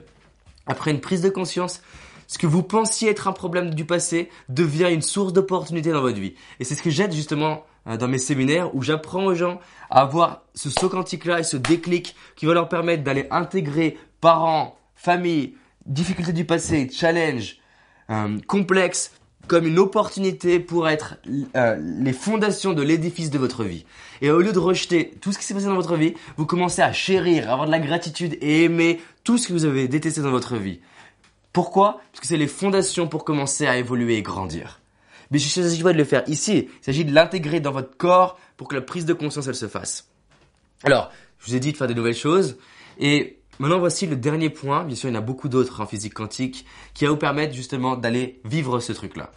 après 0.65 0.91
une 0.91 1.01
prise 1.01 1.21
de 1.21 1.29
conscience, 1.29 1.81
ce 2.27 2.38
que 2.38 2.47
vous 2.47 2.63
pensiez 2.63 3.09
être 3.09 3.27
un 3.27 3.31
problème 3.33 3.73
du 3.73 3.85
passé 3.85 4.29
devient 4.50 4.89
une 4.91 5.01
source 5.01 5.33
d'opportunité 5.33 5.91
dans 5.91 6.01
votre 6.01 6.19
vie. 6.19 6.35
Et 6.59 6.63
c'est 6.63 6.75
ce 6.75 6.81
que 6.81 6.89
j'aide 6.89 7.11
justement 7.11 7.65
dans 7.86 8.08
mes 8.08 8.18
séminaires 8.18 8.76
où 8.76 8.84
j'apprends 8.84 9.26
aux 9.26 9.34
gens 9.34 9.60
à 9.90 10.02
avoir 10.02 10.44
ce 10.54 10.70
saut 10.70 10.90
quantique-là 10.90 11.40
et 11.40 11.44
ce 11.44 11.58
déclic 11.58 12.16
qui 12.36 12.46
va 12.46 12.54
leur 12.54 12.70
permettre 12.70 13.04
d'aller 13.04 13.28
intégrer 13.31 13.98
parents, 14.22 14.78
famille, 14.96 15.56
difficultés 15.86 16.33
du 16.33 16.45
passé, 16.45 16.90
challenge, 16.92 17.57
euh, 18.09 18.38
complexes 18.48 19.12
comme 19.48 19.66
une 19.66 19.80
opportunité 19.80 20.59
pour 20.59 20.88
être 20.88 21.16
euh, 21.56 21.76
les 21.81 22.14
fondations 22.14 22.74
de 22.74 22.83
l'édifice 22.83 23.31
de 23.31 23.40
votre 23.40 23.64
vie. 23.64 23.86
Et 24.21 24.30
au 24.30 24.40
lieu 24.40 24.54
de 24.54 24.59
rejeter 24.59 25.12
tout 25.21 25.31
ce 25.31 25.40
qui 25.40 25.44
s'est 25.44 25.56
passé 25.56 25.66
dans 25.66 25.76
votre 25.76 25.95
vie, 25.95 26.14
vous 26.38 26.45
commencez 26.45 26.83
à 26.83 26.94
chérir, 26.94 27.50
à 27.50 27.54
avoir 27.54 27.66
de 27.66 27.71
la 27.71 27.80
gratitude 27.80 28.38
et 28.42 28.64
aimer 28.64 29.02
tout 29.24 29.38
ce 29.38 29.48
que 29.48 29.54
vous 29.54 29.66
avez 29.66 29.88
détesté 29.88 30.21
dans 30.21 30.30
votre 30.30 30.56
vie. 30.56 30.80
Pourquoi? 31.52 32.00
Parce 32.12 32.21
que 32.21 32.28
c'est 32.28 32.38
les 32.38 32.48
fondations 32.48 33.07
pour 33.07 33.26
commencer 33.26 33.66
à 33.66 33.78
évoluer 33.78 34.18
et 34.18 34.21
grandir. 34.21 34.80
Mais 35.31 35.40
il 35.40 35.45
ne 35.62 35.68
s'agit 35.68 35.83
pas 35.83 35.94
de 35.94 35.98
le 35.98 36.04
faire 36.04 36.24
ici. 36.28 36.69
Il 36.81 36.86
s'agit 36.86 37.06
de 37.06 37.14
l'intégrer 37.14 37.59
dans 37.59 37.71
votre 37.71 37.95
corps 37.98 38.40
pour 38.57 38.68
que 38.68 38.76
la 38.76 38.81
prise 38.81 39.06
de 39.06 39.14
conscience, 39.14 39.48
elle 39.48 39.56
se 39.56 39.68
fasse. 39.68 40.09
Alors, 40.83 41.12
je 41.40 41.48
vous 41.48 41.56
ai 41.56 41.59
dit 41.59 41.71
de 41.71 41.78
faire 41.78 41.88
des 41.88 41.94
nouvelles 41.95 42.16
choses. 42.16 42.57
Et 43.00 43.40
maintenant, 43.59 43.80
voici 43.80 44.07
le 44.07 44.16
dernier 44.16 44.50
point. 44.50 44.83
Bien 44.83 44.95
sûr, 44.95 45.09
il 45.09 45.14
y 45.14 45.16
en 45.16 45.19
a 45.19 45.24
beaucoup 45.24 45.50
d'autres 45.50 45.81
en 45.81 45.86
physique 45.86 46.14
quantique 46.14 46.66
qui 46.94 47.06
va 47.06 47.12
vous 47.12 47.18
permettre 47.18 47.54
justement 47.54 47.95
d'aller 47.95 48.42
vivre 48.45 48.80
ce 48.80 48.92
truc-là. 48.92 49.31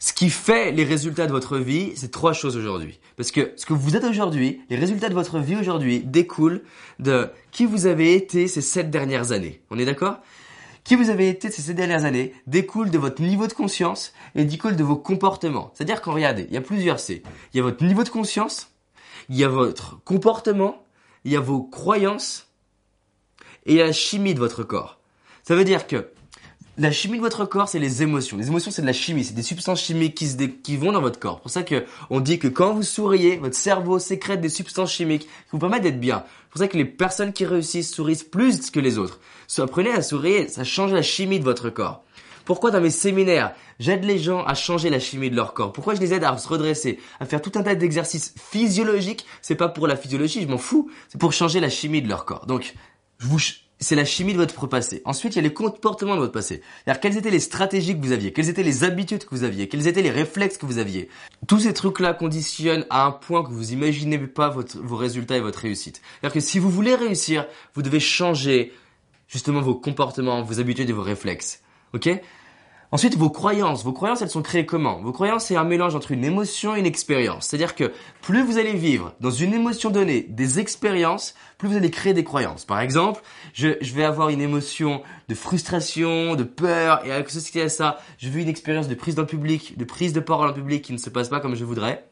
Ce 0.00 0.12
qui 0.12 0.30
fait 0.30 0.70
les 0.70 0.84
résultats 0.84 1.26
de 1.26 1.32
votre 1.32 1.58
vie, 1.58 1.92
c'est 1.96 2.12
trois 2.12 2.32
choses 2.32 2.56
aujourd'hui. 2.56 3.00
Parce 3.16 3.32
que 3.32 3.52
ce 3.56 3.66
que 3.66 3.72
vous 3.72 3.96
êtes 3.96 4.04
aujourd'hui, 4.04 4.60
les 4.70 4.76
résultats 4.76 5.08
de 5.08 5.14
votre 5.14 5.40
vie 5.40 5.56
aujourd'hui 5.56 6.00
découlent 6.00 6.62
de 7.00 7.30
qui 7.50 7.66
vous 7.66 7.86
avez 7.86 8.14
été 8.14 8.46
ces 8.46 8.60
sept 8.60 8.90
dernières 8.90 9.32
années. 9.32 9.60
On 9.70 9.78
est 9.78 9.84
d'accord? 9.84 10.18
Qui 10.88 10.96
vous 10.96 11.10
avez 11.10 11.28
été 11.28 11.50
ces 11.50 11.74
dernières 11.74 12.06
années 12.06 12.32
découle 12.46 12.88
de 12.88 12.96
votre 12.96 13.20
niveau 13.20 13.46
de 13.46 13.52
conscience 13.52 14.14
et 14.34 14.46
découle 14.46 14.74
de 14.74 14.82
vos 14.82 14.96
comportements. 14.96 15.70
C'est-à-dire 15.74 16.00
qu'en 16.00 16.14
regardez, 16.14 16.46
il 16.48 16.54
y 16.54 16.56
a 16.56 16.62
plusieurs 16.62 16.98
C. 16.98 17.22
Il 17.52 17.58
y 17.58 17.60
a 17.60 17.62
votre 17.62 17.84
niveau 17.84 18.04
de 18.04 18.08
conscience, 18.08 18.70
il 19.28 19.36
y 19.36 19.44
a 19.44 19.48
votre 19.48 20.02
comportement, 20.04 20.82
il 21.26 21.32
y 21.32 21.36
a 21.36 21.40
vos 21.40 21.62
croyances 21.62 22.46
et 23.66 23.72
il 23.72 23.76
y 23.76 23.82
a 23.82 23.84
la 23.84 23.92
chimie 23.92 24.32
de 24.32 24.38
votre 24.38 24.64
corps. 24.64 24.98
Ça 25.42 25.54
veut 25.54 25.64
dire 25.64 25.86
que 25.86 26.08
la 26.78 26.90
chimie 26.90 27.18
de 27.18 27.22
votre 27.22 27.44
corps, 27.44 27.68
c'est 27.68 27.80
les 27.80 28.02
émotions. 28.02 28.38
Les 28.38 28.48
émotions, 28.48 28.70
c'est 28.70 28.82
de 28.82 28.86
la 28.86 28.94
chimie, 28.94 29.24
c'est 29.24 29.34
des 29.34 29.42
substances 29.42 29.82
chimiques 29.82 30.14
qui, 30.14 30.26
se 30.26 30.78
vont 30.78 30.92
dans 30.92 31.02
votre 31.02 31.18
corps. 31.18 31.36
C'est 31.36 31.42
pour 31.42 31.50
ça 31.50 31.62
que 31.64 31.84
on 32.08 32.20
dit 32.20 32.38
que 32.38 32.48
quand 32.48 32.72
vous 32.72 32.82
souriez, 32.82 33.36
votre 33.36 33.56
cerveau 33.56 33.98
sécrète 33.98 34.40
des 34.40 34.48
substances 34.48 34.92
chimiques 34.92 35.22
qui 35.22 35.28
vous 35.50 35.58
permettent 35.58 35.82
d'être 35.82 36.00
bien. 36.00 36.24
Pour 36.58 36.64
ça 36.64 36.72
que 36.72 36.76
les 36.76 36.84
personnes 36.84 37.32
qui 37.32 37.46
réussissent 37.46 37.94
sourient 37.94 38.24
plus 38.32 38.72
que 38.72 38.80
les 38.80 38.98
autres. 38.98 39.20
Apprenez 39.58 39.92
à 39.92 40.02
sourire, 40.02 40.46
ça 40.50 40.64
change 40.64 40.92
la 40.92 41.02
chimie 41.02 41.38
de 41.38 41.44
votre 41.44 41.70
corps. 41.70 42.02
Pourquoi 42.44 42.72
dans 42.72 42.80
mes 42.80 42.90
séminaires, 42.90 43.54
j'aide 43.78 44.04
les 44.04 44.18
gens 44.18 44.42
à 44.44 44.54
changer 44.54 44.90
la 44.90 44.98
chimie 44.98 45.30
de 45.30 45.36
leur 45.36 45.54
corps? 45.54 45.72
Pourquoi 45.72 45.94
je 45.94 46.00
les 46.00 46.14
aide 46.14 46.24
à 46.24 46.36
se 46.36 46.48
redresser, 46.48 46.98
à 47.20 47.26
faire 47.26 47.40
tout 47.40 47.52
un 47.54 47.62
tas 47.62 47.76
d'exercices 47.76 48.34
physiologiques? 48.36 49.24
C'est 49.40 49.54
pas 49.54 49.68
pour 49.68 49.86
la 49.86 49.94
physiologie, 49.94 50.42
je 50.42 50.48
m'en 50.48 50.58
fous. 50.58 50.90
C'est 51.08 51.20
pour 51.20 51.32
changer 51.32 51.60
la 51.60 51.70
chimie 51.70 52.02
de 52.02 52.08
leur 52.08 52.24
corps. 52.24 52.46
Donc, 52.46 52.74
je 53.18 53.28
vous 53.28 53.38
c'est 53.80 53.94
la 53.94 54.04
chimie 54.04 54.32
de 54.32 54.38
votre 54.38 54.66
passé. 54.66 55.02
Ensuite, 55.04 55.34
il 55.34 55.36
y 55.36 55.38
a 55.38 55.42
les 55.42 55.52
comportements 55.52 56.14
de 56.14 56.20
votre 56.20 56.32
passé. 56.32 56.62
C'est-à-dire 56.84 57.00
quelles 57.00 57.16
étaient 57.16 57.30
les 57.30 57.40
stratégies 57.40 57.98
que 57.98 58.04
vous 58.04 58.12
aviez, 58.12 58.32
quelles 58.32 58.48
étaient 58.48 58.62
les 58.62 58.84
habitudes 58.84 59.24
que 59.24 59.30
vous 59.30 59.44
aviez, 59.44 59.68
quels 59.68 59.86
étaient 59.86 60.02
les 60.02 60.10
réflexes 60.10 60.58
que 60.58 60.66
vous 60.66 60.78
aviez? 60.78 61.08
Tous 61.46 61.60
ces 61.60 61.72
trucs-là 61.72 62.14
conditionnent 62.14 62.86
à 62.90 63.06
un 63.06 63.12
point 63.12 63.44
que 63.44 63.50
vous 63.50 63.72
imaginez 63.72 64.18
pas 64.18 64.48
vos 64.48 64.96
résultats 64.96 65.36
et 65.36 65.40
votre 65.40 65.60
réussite. 65.60 66.00
C'est-à-dire 66.20 66.34
que 66.34 66.40
si 66.40 66.58
vous 66.58 66.70
voulez 66.70 66.94
réussir, 66.94 67.46
vous 67.74 67.82
devez 67.82 68.00
changer 68.00 68.72
justement 69.28 69.60
vos 69.60 69.74
comportements, 69.74 70.42
vos 70.42 70.58
habitudes 70.58 70.90
et 70.90 70.92
vos 70.92 71.02
réflexes. 71.02 71.62
Ok? 71.94 72.10
Ensuite, 72.90 73.18
vos 73.18 73.28
croyances. 73.28 73.84
Vos 73.84 73.92
croyances, 73.92 74.22
elles 74.22 74.30
sont 74.30 74.40
créées 74.40 74.64
comment? 74.64 75.02
Vos 75.02 75.12
croyances, 75.12 75.44
c'est 75.46 75.56
un 75.56 75.64
mélange 75.64 75.94
entre 75.94 76.10
une 76.10 76.24
émotion 76.24 76.74
et 76.74 76.78
une 76.78 76.86
expérience. 76.86 77.46
C'est-à-dire 77.46 77.74
que 77.74 77.92
plus 78.22 78.42
vous 78.42 78.56
allez 78.56 78.72
vivre 78.72 79.14
dans 79.20 79.30
une 79.30 79.52
émotion 79.52 79.90
donnée 79.90 80.22
des 80.22 80.58
expériences, 80.58 81.34
plus 81.58 81.68
vous 81.68 81.76
allez 81.76 81.90
créer 81.90 82.14
des 82.14 82.24
croyances. 82.24 82.64
Par 82.64 82.80
exemple, 82.80 83.20
je, 83.52 83.74
vais 83.94 84.04
avoir 84.04 84.30
une 84.30 84.40
émotion 84.40 85.02
de 85.28 85.34
frustration, 85.34 86.34
de 86.34 86.44
peur, 86.44 87.04
et 87.04 87.12
avec 87.12 87.28
ceci 87.28 87.60
à 87.60 87.68
ça, 87.68 87.98
je 88.16 88.30
vis 88.30 88.42
une 88.42 88.48
expérience 88.48 88.88
de 88.88 88.94
prise 88.94 89.14
dans 89.14 89.22
le 89.22 89.28
public, 89.28 89.76
de 89.76 89.84
prise 89.84 90.14
de 90.14 90.20
parole 90.20 90.48
en 90.48 90.54
public 90.54 90.82
qui 90.82 90.94
ne 90.94 90.98
se 90.98 91.10
passe 91.10 91.28
pas 91.28 91.40
comme 91.40 91.56
je 91.56 91.66
voudrais. 91.66 92.06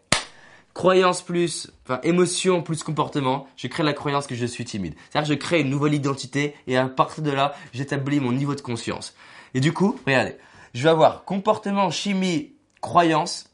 Croyance 0.75 1.23
plus, 1.23 1.71
enfin 1.87 2.00
émotion 2.02 2.62
plus 2.62 2.83
comportement, 2.83 3.47
je 3.56 3.66
crée 3.66 3.83
la 3.83 3.95
croyance 3.95 4.26
que 4.26 4.35
je 4.35 4.45
suis 4.45 4.66
timide. 4.66 4.92
C'est-à-dire 5.09 5.28
que 5.28 5.35
je 5.35 5.38
crée 5.38 5.61
une 5.62 5.71
nouvelle 5.71 5.95
identité 5.95 6.54
et 6.66 6.76
à 6.76 6.87
partir 6.87 7.23
de 7.23 7.30
là, 7.30 7.54
j'établis 7.73 8.21
mon 8.21 8.33
niveau 8.33 8.54
de 8.54 8.61
conscience. 8.61 9.14
Et 9.54 9.61
du 9.61 9.73
coup, 9.73 9.99
regardez, 10.04 10.37
je 10.76 10.83
vais 10.83 10.90
avoir 10.90 11.25
comportement, 11.25 11.90
chimie, 11.90 12.52
croyance 12.83 13.50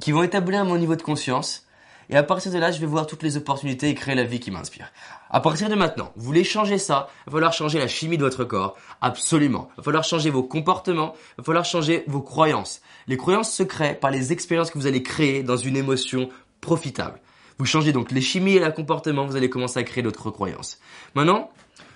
qui 0.00 0.12
vont 0.12 0.22
établir 0.22 0.64
mon 0.64 0.78
niveau 0.78 0.96
de 0.96 1.02
conscience. 1.02 1.66
Et 2.08 2.16
à 2.16 2.22
partir 2.22 2.52
de 2.52 2.58
là, 2.58 2.72
je 2.72 2.80
vais 2.80 2.86
voir 2.86 3.06
toutes 3.06 3.22
les 3.22 3.36
opportunités 3.36 3.90
et 3.90 3.94
créer 3.94 4.14
la 4.14 4.24
vie 4.24 4.40
qui 4.40 4.50
m'inspire. 4.50 4.90
À 5.28 5.40
partir 5.40 5.68
de 5.68 5.74
maintenant, 5.74 6.10
vous 6.16 6.24
voulez 6.24 6.42
changer 6.42 6.78
ça, 6.78 7.10
il 7.26 7.30
va 7.30 7.36
falloir 7.36 7.52
changer 7.52 7.78
la 7.78 7.86
chimie 7.86 8.16
de 8.16 8.24
votre 8.24 8.44
corps. 8.44 8.76
Absolument. 9.02 9.68
Il 9.72 9.76
va 9.76 9.82
falloir 9.82 10.04
changer 10.04 10.30
vos 10.30 10.42
comportements, 10.42 11.12
il 11.36 11.42
va 11.42 11.44
falloir 11.44 11.66
changer 11.66 12.02
vos 12.06 12.22
croyances. 12.22 12.80
Les 13.08 13.18
croyances 13.18 13.52
se 13.52 13.62
créent 13.62 13.94
par 13.94 14.10
les 14.10 14.32
expériences 14.32 14.70
que 14.70 14.78
vous 14.78 14.86
allez 14.86 15.02
créer 15.02 15.42
dans 15.42 15.58
une 15.58 15.76
émotion 15.76 16.30
profitable. 16.62 17.20
Vous 17.58 17.66
changez 17.66 17.92
donc 17.92 18.10
les 18.10 18.22
chimies 18.22 18.56
et 18.56 18.58
le 18.60 18.72
comportement, 18.72 19.26
vous 19.26 19.36
allez 19.36 19.50
commencer 19.50 19.80
à 19.80 19.82
créer 19.82 20.02
d'autres 20.02 20.30
croyances. 20.30 20.80
Maintenant, 21.14 21.50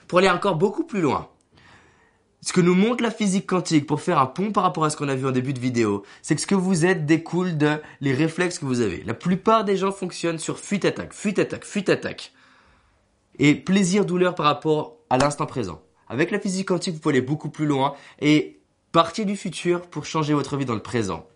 pour 0.09 0.19
aller 0.19 0.29
encore 0.29 0.57
beaucoup 0.57 0.85
plus 0.85 1.01
loin, 1.01 1.29
ce 2.41 2.53
que 2.53 2.61
nous 2.61 2.75
montre 2.75 3.03
la 3.03 3.11
physique 3.11 3.47
quantique 3.47 3.87
pour 3.87 4.01
faire 4.01 4.19
un 4.19 4.27
pont 4.27 4.53
par 4.53 4.63
rapport 4.63 4.85
à 4.85 4.91
ce 4.91 4.97
qu'on 4.97 5.09
a 5.09 5.15
vu 5.17 5.27
en 5.27 5.33
début 5.33 5.53
de 5.53 5.59
vidéo, 5.59 6.05
c'est 6.23 6.37
que 6.37 6.41
ce 6.41 6.47
que 6.47 6.55
vous 6.55 6.87
êtes 6.87 7.05
découle 7.05 7.59
de 7.59 7.81
les 8.01 8.15
réflexes 8.15 8.59
que 8.59 8.65
vous 8.65 8.81
avez. 8.81 9.03
La 9.05 9.15
plupart 9.15 9.65
des 9.65 9.77
gens 9.77 9.91
fonctionnent 9.91 10.39
sur 10.39 10.59
fuite-attaque, 10.59 11.13
fuite-attaque, 11.13 11.65
fuite-attaque. 11.65 12.33
Et 13.41 13.55
plaisir-douleur 13.55 14.35
par 14.35 14.47
rapport 14.47 14.97
à 15.11 15.19
l'instant 15.19 15.47
présent. 15.47 15.83
Avec 16.09 16.31
la 16.31 16.39
physique 16.39 16.69
quantique, 16.69 16.95
vous 16.95 17.01
pouvez 17.01 17.17
aller 17.17 17.27
beaucoup 17.27 17.51
plus 17.51 17.67
loin 17.67 17.95
et 18.21 18.61
partir 18.93 19.27
du 19.27 19.37
futur 19.37 19.83
pour 19.83 20.07
changer 20.07 20.33
votre 20.33 20.57
vie 20.57 20.65
dans 20.65 20.75
le 20.75 20.83
présent. 20.83 21.27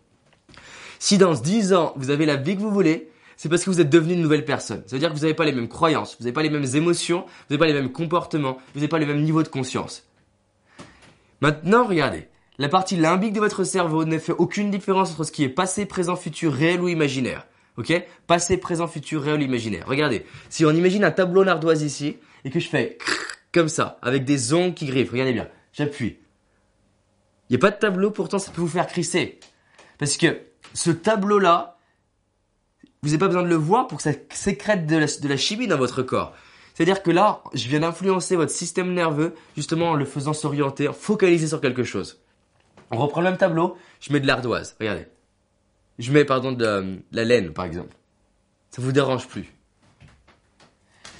Si 0.98 1.18
dans 1.18 1.34
10 1.34 1.72
ans, 1.74 1.92
vous 1.96 2.10
avez 2.10 2.26
la 2.26 2.36
vie 2.36 2.56
que 2.56 2.60
vous 2.60 2.70
voulez, 2.70 3.10
c'est 3.36 3.48
parce 3.48 3.64
que 3.64 3.70
vous 3.70 3.80
êtes 3.80 3.90
devenu 3.90 4.14
une 4.14 4.22
nouvelle 4.22 4.44
personne. 4.44 4.82
Ça 4.86 4.94
veut 4.94 5.00
dire 5.00 5.10
que 5.10 5.14
vous 5.14 5.22
n'avez 5.22 5.34
pas 5.34 5.44
les 5.44 5.52
mêmes 5.52 5.68
croyances, 5.68 6.16
vous 6.18 6.24
n'avez 6.24 6.32
pas 6.32 6.42
les 6.42 6.50
mêmes 6.50 6.76
émotions, 6.76 7.22
vous 7.22 7.44
n'avez 7.50 7.58
pas 7.58 7.66
les 7.66 7.72
mêmes 7.72 7.90
comportements, 7.90 8.58
vous 8.72 8.80
n'avez 8.80 8.88
pas 8.88 9.00
les 9.00 9.06
mêmes 9.06 9.22
niveaux 9.22 9.42
de 9.42 9.48
conscience. 9.48 10.04
Maintenant, 11.42 11.84
regardez. 11.84 12.28
La 12.58 12.68
partie 12.68 12.96
limbique 12.96 13.32
de 13.32 13.40
votre 13.40 13.64
cerveau 13.64 14.04
ne 14.04 14.18
fait 14.18 14.32
aucune 14.32 14.70
différence 14.70 15.10
entre 15.10 15.24
ce 15.24 15.32
qui 15.32 15.42
est 15.42 15.48
passé, 15.48 15.86
présent, 15.86 16.14
futur, 16.14 16.52
réel 16.52 16.80
ou 16.80 16.86
imaginaire. 16.88 17.48
Ok? 17.76 17.92
Passé, 18.28 18.58
présent, 18.58 18.86
futur, 18.86 19.22
réel 19.22 19.40
ou 19.40 19.42
imaginaire. 19.42 19.84
Regardez. 19.88 20.24
Si 20.50 20.64
on 20.64 20.70
imagine 20.70 21.02
un 21.02 21.10
tableau 21.10 21.44
d'ardoise 21.44 21.82
ici 21.82 22.16
et 22.44 22.50
que 22.50 22.60
je 22.60 22.68
fais 22.68 22.96
comme 23.52 23.68
ça, 23.68 23.98
avec 24.02 24.24
des 24.24 24.54
ongles 24.54 24.74
qui 24.74 24.86
griffent, 24.86 25.10
regardez 25.10 25.32
bien. 25.32 25.48
J'appuie. 25.72 26.18
Il 27.50 27.54
n'y 27.54 27.56
a 27.56 27.58
pas 27.58 27.72
de 27.72 27.78
tableau, 27.78 28.12
pourtant 28.12 28.38
ça 28.38 28.52
peut 28.52 28.60
vous 28.60 28.68
faire 28.68 28.86
crisser. 28.86 29.40
Parce 29.98 30.16
que 30.16 30.42
ce 30.74 30.92
tableau-là, 30.92 31.76
vous 33.02 33.08
n'avez 33.08 33.18
pas 33.18 33.26
besoin 33.26 33.42
de 33.42 33.48
le 33.48 33.56
voir 33.56 33.88
pour 33.88 33.98
que 33.98 34.04
ça 34.04 34.12
sécrète 34.30 34.86
de 34.86 35.26
la 35.26 35.36
chimie 35.36 35.66
dans 35.66 35.76
votre 35.76 36.04
corps. 36.04 36.36
C'est-à-dire 36.74 37.02
que 37.02 37.10
là, 37.10 37.42
je 37.54 37.68
viens 37.68 37.80
d'influencer 37.80 38.36
votre 38.36 38.52
système 38.52 38.94
nerveux 38.94 39.34
justement 39.56 39.90
en 39.90 39.94
le 39.94 40.04
faisant 40.04 40.32
s'orienter, 40.32 40.90
focaliser 40.92 41.46
sur 41.48 41.60
quelque 41.60 41.84
chose. 41.84 42.20
On 42.90 42.96
reprend 42.96 43.20
le 43.20 43.28
même 43.28 43.38
tableau, 43.38 43.76
je 44.00 44.12
mets 44.12 44.20
de 44.20 44.26
l'ardoise, 44.26 44.76
regardez. 44.78 45.06
Je 45.98 46.12
mets, 46.12 46.24
pardon, 46.24 46.52
de, 46.52 46.98
la 47.12 47.24
laine, 47.24 47.52
par 47.52 47.64
exemple. 47.64 47.94
Ça 48.70 48.82
vous 48.82 48.92
dérange 48.92 49.28
plus. 49.28 49.52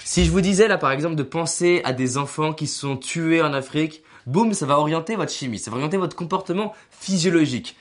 Si 0.03 0.25
je 0.25 0.31
vous 0.31 0.41
disais, 0.41 0.67
là, 0.67 0.77
par 0.77 0.91
exemple, 0.91 1.15
de 1.15 1.23
penser 1.23 1.81
à 1.85 1.93
des 1.93 2.17
enfants 2.17 2.53
qui 2.53 2.67
sont 2.67 2.97
tués 2.97 3.41
en 3.41 3.53
Afrique, 3.53 4.03
boum, 4.25 4.53
ça 4.53 4.65
va 4.65 4.77
orienter 4.79 5.15
votre 5.15 5.31
chimie, 5.31 5.59
ça 5.59 5.71
va 5.71 5.77
orienter 5.77 5.97
votre 5.97 6.15
comportement 6.15 6.73
physiologique. 6.89 7.77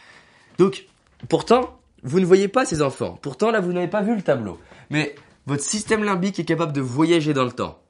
Donc, 0.58 0.86
pourtant, 1.28 1.78
vous 2.02 2.20
ne 2.20 2.26
voyez 2.26 2.48
pas 2.48 2.64
ces 2.64 2.82
enfants. 2.82 3.18
Pourtant, 3.20 3.50
là, 3.50 3.60
vous 3.60 3.72
n'avez 3.72 3.88
pas 3.88 4.02
vu 4.02 4.14
le 4.14 4.22
tableau. 4.22 4.60
Mais 4.90 5.14
votre 5.46 5.62
système 5.62 6.04
limbique 6.04 6.38
est 6.38 6.44
capable 6.44 6.72
de 6.72 6.80
voyager 6.80 7.32
dans 7.32 7.44
le 7.44 7.52
temps. 7.52 7.82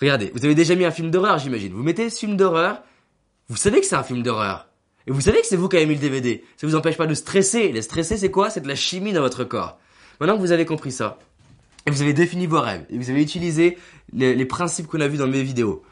Regardez, 0.00 0.30
vous 0.34 0.44
avez 0.44 0.54
déjà 0.54 0.74
mis 0.74 0.84
un 0.84 0.90
film 0.90 1.10
d'horreur, 1.10 1.38
j'imagine. 1.38 1.72
Vous 1.72 1.82
mettez 1.82 2.08
ce 2.08 2.18
film 2.18 2.36
d'horreur, 2.36 2.82
vous 3.48 3.56
savez 3.56 3.80
que 3.80 3.86
c'est 3.86 3.96
un 3.96 4.02
film 4.02 4.22
d'horreur. 4.22 4.68
Et 5.06 5.10
vous 5.10 5.20
savez 5.20 5.40
que 5.40 5.46
c'est 5.46 5.56
vous 5.56 5.68
qui 5.68 5.76
avez 5.76 5.86
mis 5.86 5.94
le 5.94 6.00
DVD. 6.00 6.44
Ça 6.56 6.66
vous 6.66 6.74
empêche 6.74 6.96
pas 6.96 7.06
de 7.06 7.14
stresser. 7.14 7.72
Le 7.72 7.82
stresser, 7.82 8.16
c'est 8.16 8.30
quoi? 8.30 8.50
C'est 8.50 8.60
de 8.60 8.68
la 8.68 8.76
chimie 8.76 9.12
dans 9.12 9.22
votre 9.22 9.44
corps. 9.44 9.78
Maintenant 10.20 10.36
que 10.36 10.40
vous 10.40 10.52
avez 10.52 10.66
compris 10.66 10.92
ça, 10.92 11.18
et 11.86 11.90
vous 11.90 12.02
avez 12.02 12.12
défini 12.12 12.46
vos 12.46 12.60
rêves, 12.60 12.84
et 12.90 12.98
vous 12.98 13.10
avez 13.10 13.22
utilisé 13.22 13.78
les, 14.12 14.34
les 14.34 14.44
principes 14.44 14.86
qu'on 14.86 15.00
a 15.00 15.08
vus 15.08 15.16
dans 15.16 15.26
mes 15.26 15.42
vidéos, 15.42 15.82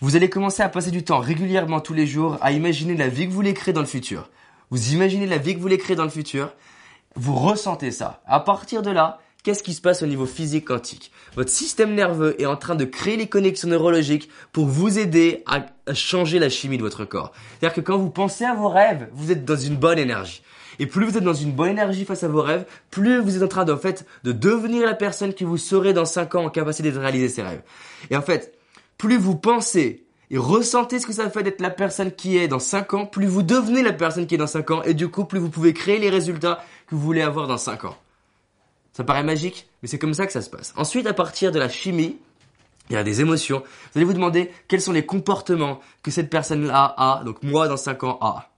vous 0.00 0.14
allez 0.14 0.30
commencer 0.30 0.62
à 0.62 0.68
passer 0.68 0.92
du 0.92 1.02
temps 1.02 1.18
régulièrement 1.18 1.80
tous 1.80 1.94
les 1.94 2.06
jours 2.06 2.38
à 2.40 2.52
imaginer 2.52 2.96
la 2.96 3.08
vie 3.08 3.24
que 3.24 3.30
vous 3.30 3.36
voulez 3.36 3.54
créer 3.54 3.74
dans 3.74 3.80
le 3.80 3.86
futur. 3.86 4.30
Vous 4.70 4.92
imaginez 4.92 5.26
la 5.26 5.38
vie 5.38 5.52
que 5.52 5.56
vous 5.56 5.62
voulez 5.62 5.78
créer 5.78 5.96
dans 5.96 6.04
le 6.04 6.10
futur, 6.10 6.54
vous 7.16 7.34
ressentez 7.34 7.90
ça. 7.90 8.22
À 8.26 8.38
partir 8.38 8.82
de 8.82 8.90
là, 8.90 9.18
qu'est-ce 9.48 9.62
qui 9.62 9.72
se 9.72 9.80
passe 9.80 10.02
au 10.02 10.06
niveau 10.06 10.26
physique 10.26 10.66
quantique 10.66 11.10
Votre 11.34 11.48
système 11.48 11.94
nerveux 11.94 12.38
est 12.38 12.44
en 12.44 12.56
train 12.56 12.74
de 12.74 12.84
créer 12.84 13.16
les 13.16 13.28
connexions 13.28 13.70
neurologiques 13.70 14.28
pour 14.52 14.66
vous 14.66 14.98
aider 14.98 15.42
à, 15.46 15.64
changer 15.94 16.38
la 16.38 16.50
chimie 16.50 16.76
de 16.76 16.82
votre 16.82 17.06
corps. 17.06 17.32
C'est-à-dire 17.58 17.74
que 17.74 17.80
quand 17.80 17.96
vous 17.96 18.10
pensez 18.10 18.44
à 18.44 18.52
vos 18.52 18.68
rêves, 18.68 19.08
vous 19.14 19.32
êtes 19.32 19.46
dans 19.46 19.56
une 19.56 19.76
bonne 19.76 19.98
énergie. 19.98 20.42
Et 20.78 20.86
plus 20.86 21.06
vous 21.06 21.16
êtes 21.16 21.24
dans 21.24 21.32
une 21.32 21.52
bonne 21.52 21.70
énergie 21.70 22.04
face 22.04 22.24
à 22.24 22.28
vos 22.28 22.42
rêves, 22.42 22.66
plus 22.90 23.20
vous 23.20 23.38
êtes 23.38 23.42
en 23.42 23.48
train 23.48 23.64
de, 23.64 23.72
en 23.72 23.78
fait, 23.78 24.04
de 24.22 24.32
devenir 24.32 24.84
la 24.84 24.92
personne 24.92 25.32
que 25.32 25.46
vous 25.46 25.56
serez 25.56 25.94
dans 25.94 26.04
5 26.04 26.34
ans 26.34 26.44
en 26.44 26.50
capacité 26.50 26.92
de 26.92 26.98
réaliser 26.98 27.30
ses 27.30 27.40
rêves. 27.40 27.62
Et 28.10 28.18
en 28.18 28.22
fait, 28.22 28.52
plus 28.98 29.16
vous 29.16 29.34
pensez 29.34 30.04
et 30.30 30.36
ressentez 30.36 30.98
ce 30.98 31.06
que 31.06 31.14
ça 31.14 31.30
fait 31.30 31.42
d'être 31.42 31.62
la 31.62 31.70
personne 31.70 32.12
qui 32.12 32.36
est 32.36 32.48
dans 32.48 32.58
5 32.58 32.92
ans, 32.92 33.06
plus 33.06 33.24
vous 33.24 33.42
devenez 33.42 33.82
la 33.82 33.94
personne 33.94 34.26
qui 34.26 34.34
est 34.34 34.38
dans 34.38 34.46
5 34.46 34.70
ans, 34.72 34.82
et 34.82 34.92
du 34.92 35.08
coup, 35.08 35.24
plus 35.24 35.38
vous 35.38 35.48
pouvez 35.48 35.72
créer 35.72 35.98
les 35.98 36.10
résultats 36.10 36.62
que 36.86 36.94
vous 36.94 37.00
voulez 37.00 37.22
avoir 37.22 37.46
dans 37.46 37.56
5 37.56 37.86
ans. 37.86 37.96
Ça 38.98 39.04
paraît 39.04 39.22
magique, 39.22 39.68
mais 39.80 39.88
c'est 39.88 40.00
comme 40.00 40.12
ça 40.12 40.26
que 40.26 40.32
ça 40.32 40.42
se 40.42 40.50
passe. 40.50 40.74
Ensuite, 40.76 41.06
à 41.06 41.14
partir 41.14 41.52
de 41.52 41.60
la 41.60 41.68
chimie, 41.68 42.18
il 42.90 42.94
y 42.94 42.96
a 42.96 43.04
des 43.04 43.20
émotions. 43.20 43.60
Vous 43.60 43.98
allez 43.98 44.04
vous 44.04 44.12
demander 44.12 44.50
quels 44.66 44.80
sont 44.80 44.90
les 44.90 45.06
comportements 45.06 45.78
que 46.02 46.10
cette 46.10 46.28
personne-là 46.28 46.96
a, 46.96 47.22
donc 47.22 47.44
moi 47.44 47.68
dans 47.68 47.76
5 47.76 48.02
ans 48.02 48.18
a. 48.20 48.50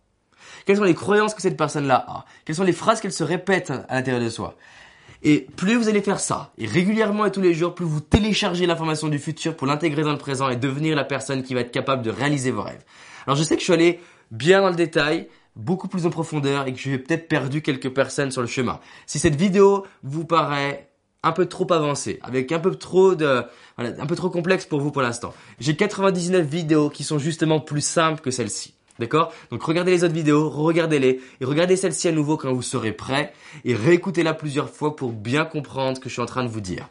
Quelles 0.64 0.78
sont 0.78 0.84
les 0.84 0.94
croyances 0.94 1.34
que 1.34 1.42
cette 1.42 1.58
personne-là 1.58 2.06
a? 2.08 2.24
Quelles 2.46 2.56
sont 2.56 2.64
les 2.64 2.72
phrases 2.72 3.02
qu'elle 3.02 3.12
se 3.12 3.22
répète 3.22 3.70
à 3.70 3.96
l'intérieur 3.96 4.24
de 4.24 4.30
soi? 4.30 4.54
Et 5.22 5.46
plus 5.56 5.76
vous 5.76 5.90
allez 5.90 6.00
faire 6.00 6.20
ça, 6.20 6.52
et 6.56 6.64
régulièrement 6.64 7.26
et 7.26 7.32
tous 7.32 7.42
les 7.42 7.52
jours, 7.52 7.74
plus 7.74 7.84
vous 7.84 8.00
téléchargez 8.00 8.64
l'information 8.64 9.08
du 9.08 9.18
futur 9.18 9.54
pour 9.58 9.66
l'intégrer 9.66 10.04
dans 10.04 10.12
le 10.12 10.16
présent 10.16 10.48
et 10.48 10.56
devenir 10.56 10.96
la 10.96 11.04
personne 11.04 11.42
qui 11.42 11.52
va 11.52 11.60
être 11.60 11.70
capable 11.70 12.02
de 12.02 12.10
réaliser 12.10 12.50
vos 12.50 12.62
rêves. 12.62 12.82
Alors 13.26 13.36
je 13.36 13.42
sais 13.42 13.56
que 13.56 13.60
je 13.60 13.64
suis 13.64 13.74
allé 13.74 14.00
bien 14.30 14.62
dans 14.62 14.70
le 14.70 14.74
détail, 14.74 15.28
beaucoup 15.56 15.88
plus 15.88 16.06
en 16.06 16.10
profondeur 16.10 16.66
et 16.66 16.72
que 16.72 16.78
j'ai 16.78 16.98
peut-être 16.98 17.28
perdu 17.28 17.62
quelques 17.62 17.90
personnes 17.90 18.30
sur 18.30 18.40
le 18.40 18.46
chemin. 18.46 18.80
Si 19.06 19.18
cette 19.18 19.36
vidéo 19.36 19.86
vous 20.02 20.24
paraît 20.24 20.88
un 21.22 21.32
peu 21.32 21.46
trop 21.46 21.70
avancée, 21.72 22.18
avec 22.22 22.50
un 22.52 22.58
peu 22.58 22.74
trop 22.74 23.14
de, 23.14 23.44
voilà, 23.76 23.94
un 24.00 24.06
peu 24.06 24.16
trop 24.16 24.30
complexe 24.30 24.64
pour 24.64 24.80
vous 24.80 24.90
pour 24.90 25.02
l'instant, 25.02 25.34
j'ai 25.58 25.76
99 25.76 26.46
vidéos 26.46 26.88
qui 26.88 27.04
sont 27.04 27.18
justement 27.18 27.60
plus 27.60 27.82
simples 27.82 28.20
que 28.20 28.30
celle-ci. 28.30 28.74
D'accord? 28.98 29.32
Donc 29.50 29.62
regardez 29.62 29.92
les 29.92 30.04
autres 30.04 30.14
vidéos, 30.14 30.50
regardez-les 30.50 31.20
et 31.40 31.44
regardez 31.44 31.76
celle-ci 31.76 32.08
à 32.08 32.12
nouveau 32.12 32.36
quand 32.36 32.52
vous 32.52 32.60
serez 32.60 32.92
prêt 32.92 33.32
et 33.64 33.74
réécoutez-la 33.74 34.34
plusieurs 34.34 34.68
fois 34.68 34.94
pour 34.94 35.12
bien 35.12 35.46
comprendre 35.46 35.96
ce 35.96 36.00
que 36.00 36.10
je 36.10 36.14
suis 36.14 36.22
en 36.22 36.26
train 36.26 36.44
de 36.44 36.50
vous 36.50 36.60
dire. 36.60 36.90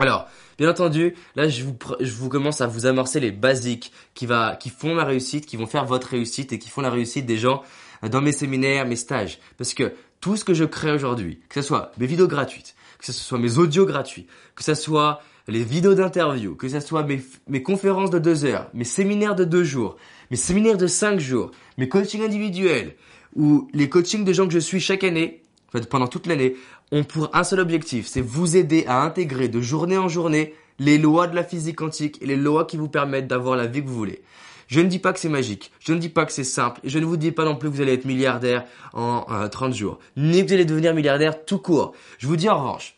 Alors, 0.00 0.26
bien 0.56 0.70
entendu, 0.70 1.14
là, 1.36 1.46
je 1.50 1.62
vous, 1.62 2.28
commence 2.30 2.62
à 2.62 2.66
vous 2.66 2.86
amorcer 2.86 3.20
les 3.20 3.32
basiques 3.32 3.92
qui, 4.14 4.26
font 4.26 4.94
ma 4.94 5.04
réussite, 5.04 5.44
qui 5.44 5.58
vont 5.58 5.66
faire 5.66 5.84
votre 5.84 6.08
réussite 6.08 6.54
et 6.54 6.58
qui 6.58 6.70
font 6.70 6.80
la 6.80 6.88
réussite 6.88 7.26
des 7.26 7.36
gens 7.36 7.62
euh, 8.02 8.08
dans 8.08 8.22
mes 8.22 8.32
séminaires, 8.32 8.86
mes 8.86 8.96
stages. 8.96 9.38
Parce 9.58 9.74
que 9.74 9.92
tout 10.22 10.36
ce 10.36 10.44
que 10.44 10.54
je 10.54 10.64
crée 10.64 10.92
aujourd'hui, 10.92 11.40
que 11.50 11.60
ce 11.60 11.68
soit 11.68 11.92
mes 11.98 12.06
vidéos 12.06 12.28
gratuites, 12.28 12.74
que 12.98 13.04
ce 13.04 13.12
soit 13.12 13.38
mes 13.38 13.58
audios 13.58 13.84
gratuits, 13.84 14.26
que 14.56 14.64
ce 14.64 14.74
soit 14.74 15.20
les 15.48 15.64
vidéos 15.64 15.94
d'interview, 15.94 16.54
que 16.54 16.66
ce 16.66 16.80
soit 16.80 17.02
mes, 17.02 17.20
mes 17.46 17.62
conférences 17.62 18.10
de 18.10 18.18
deux 18.18 18.46
heures, 18.46 18.70
mes 18.72 18.84
séminaires 18.84 19.34
de 19.34 19.44
deux 19.44 19.64
jours, 19.64 19.98
mes 20.30 20.38
séminaires 20.38 20.78
de 20.78 20.86
cinq 20.86 21.20
jours, 21.20 21.50
mes 21.76 21.90
coachings 21.90 22.24
individuels, 22.24 22.96
ou 23.36 23.68
les 23.74 23.90
coachings 23.90 24.24
de 24.24 24.32
gens 24.32 24.46
que 24.46 24.54
je 24.54 24.58
suis 24.58 24.80
chaque 24.80 25.04
année, 25.04 25.42
pendant 25.90 26.08
toute 26.08 26.26
l'année, 26.26 26.56
ont 26.92 27.04
pour 27.04 27.34
un 27.34 27.44
seul 27.44 27.60
objectif, 27.60 28.06
c'est 28.06 28.20
vous 28.20 28.56
aider 28.56 28.84
à 28.86 29.02
intégrer 29.02 29.48
de 29.48 29.60
journée 29.60 29.98
en 29.98 30.08
journée 30.08 30.54
les 30.78 30.98
lois 30.98 31.26
de 31.26 31.36
la 31.36 31.44
physique 31.44 31.76
quantique 31.76 32.20
et 32.22 32.26
les 32.26 32.36
lois 32.36 32.64
qui 32.64 32.76
vous 32.76 32.88
permettent 32.88 33.28
d'avoir 33.28 33.56
la 33.56 33.66
vie 33.66 33.82
que 33.82 33.88
vous 33.88 33.94
voulez. 33.94 34.22
Je 34.66 34.80
ne 34.80 34.86
dis 34.86 34.98
pas 35.00 35.12
que 35.12 35.18
c'est 35.18 35.28
magique, 35.28 35.72
je 35.80 35.92
ne 35.92 35.98
dis 35.98 36.08
pas 36.08 36.24
que 36.24 36.32
c'est 36.32 36.44
simple, 36.44 36.80
et 36.84 36.88
je 36.88 36.98
ne 36.98 37.04
vous 37.04 37.16
dis 37.16 37.32
pas 37.32 37.44
non 37.44 37.56
plus 37.56 37.68
que 37.68 37.74
vous 37.74 37.80
allez 37.80 37.94
être 37.94 38.04
milliardaire 38.04 38.64
en 38.92 39.24
30 39.48 39.74
jours, 39.74 39.98
ni 40.16 40.42
que 40.42 40.46
vous 40.46 40.54
allez 40.54 40.64
devenir 40.64 40.94
milliardaire 40.94 41.44
tout 41.44 41.58
court. 41.58 41.92
Je 42.18 42.26
vous 42.28 42.36
dis 42.36 42.48
en 42.48 42.58
revanche 42.58 42.94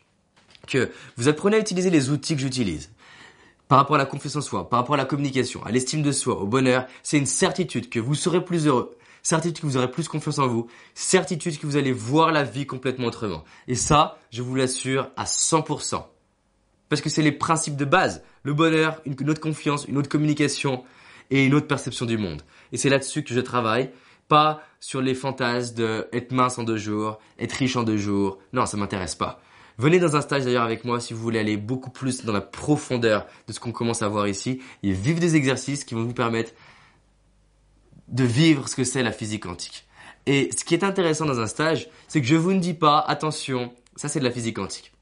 que 0.67 0.91
vous 1.17 1.27
apprenez 1.27 1.57
à 1.57 1.59
utiliser 1.59 1.89
les 1.89 2.09
outils 2.11 2.35
que 2.35 2.41
j'utilise. 2.41 2.91
Par 3.67 3.79
rapport 3.79 3.95
à 3.95 3.99
la 3.99 4.05
confiance 4.05 4.35
en 4.35 4.41
soi, 4.41 4.69
par 4.69 4.79
rapport 4.79 4.93
à 4.93 4.99
la 4.99 5.05
communication, 5.05 5.65
à 5.65 5.71
l'estime 5.71 6.03
de 6.03 6.11
soi, 6.11 6.39
au 6.39 6.45
bonheur, 6.45 6.85
c'est 7.01 7.17
une 7.17 7.25
certitude 7.25 7.89
que 7.89 7.99
vous 7.99 8.13
serez 8.13 8.45
plus 8.45 8.67
heureux, 8.67 8.95
certitude 9.23 9.59
que 9.59 9.65
vous 9.65 9.77
aurez 9.77 9.89
plus 9.89 10.07
confiance 10.07 10.37
en 10.37 10.47
vous, 10.47 10.67
certitude 10.93 11.57
que 11.57 11.65
vous 11.65 11.77
allez 11.77 11.91
voir 11.91 12.31
la 12.31 12.43
vie 12.43 12.67
complètement 12.67 13.07
autrement. 13.07 13.43
Et 13.67 13.75
ça, 13.75 14.19
je 14.31 14.43
vous 14.43 14.53
l'assure 14.53 15.09
à 15.17 15.23
100%. 15.23 16.03
Parce 16.89 17.01
que 17.01 17.09
c'est 17.09 17.23
les 17.23 17.31
principes 17.31 17.77
de 17.77 17.85
base. 17.85 18.23
Le 18.43 18.53
bonheur, 18.53 19.01
une 19.05 19.29
autre 19.29 19.41
confiance, 19.41 19.85
une 19.87 19.97
autre 19.97 20.09
communication, 20.09 20.83
et 21.33 21.45
une 21.45 21.53
autre 21.53 21.67
perception 21.67 22.05
du 22.05 22.17
monde. 22.17 22.43
Et 22.71 22.77
c'est 22.77 22.89
là-dessus 22.89 23.23
que 23.23 23.33
je 23.33 23.39
travaille, 23.39 23.91
pas 24.27 24.61
sur 24.79 25.01
les 25.01 25.15
fantasmes 25.15 25.75
de 25.75 26.07
être 26.13 26.31
mince 26.31 26.57
en 26.57 26.63
deux 26.63 26.77
jours, 26.77 27.19
être 27.39 27.53
riche 27.53 27.75
en 27.75 27.83
deux 27.83 27.97
jours. 27.97 28.37
Non, 28.53 28.65
ça 28.65 28.77
m'intéresse 28.77 29.15
pas. 29.15 29.41
Venez 29.79 29.99
dans 29.99 30.15
un 30.15 30.21
stage 30.21 30.43
d'ailleurs 30.43 30.63
avec 30.63 30.85
moi 30.85 30.99
si 30.99 31.13
vous 31.13 31.21
voulez 31.21 31.39
aller 31.39 31.57
beaucoup 31.57 31.89
plus 31.89 32.23
dans 32.23 32.33
la 32.33 32.41
profondeur 32.41 33.25
de 33.47 33.53
ce 33.53 33.59
qu'on 33.59 33.71
commence 33.71 34.03
à 34.03 34.07
voir 34.07 34.27
ici 34.27 34.61
et 34.83 34.91
vivre 34.91 35.19
des 35.19 35.35
exercices 35.35 35.83
qui 35.83 35.95
vont 35.95 36.03
vous 36.03 36.13
permettre 36.13 36.51
de 38.13 38.23
vivre 38.23 38.69
ce 38.69 38.75
que 38.75 38.83
c'est 38.83 39.03
la 39.03 39.11
physique 39.11 39.43
quantique. 39.43 39.85
Et 40.25 40.49
ce 40.57 40.63
qui 40.63 40.73
est 40.73 40.83
intéressant 40.83 41.25
dans 41.25 41.39
un 41.39 41.47
stage, 41.47 41.89
c'est 42.07 42.21
que 42.21 42.27
je 42.27 42.35
vous 42.35 42.53
ne 42.53 42.59
dis 42.59 42.73
pas, 42.73 42.99
attention, 42.99 43.73
ça 43.97 44.07
c'est 44.07 44.19
de 44.19 44.23
la 44.23 44.31
physique 44.31 44.55
quantique. 44.55 44.93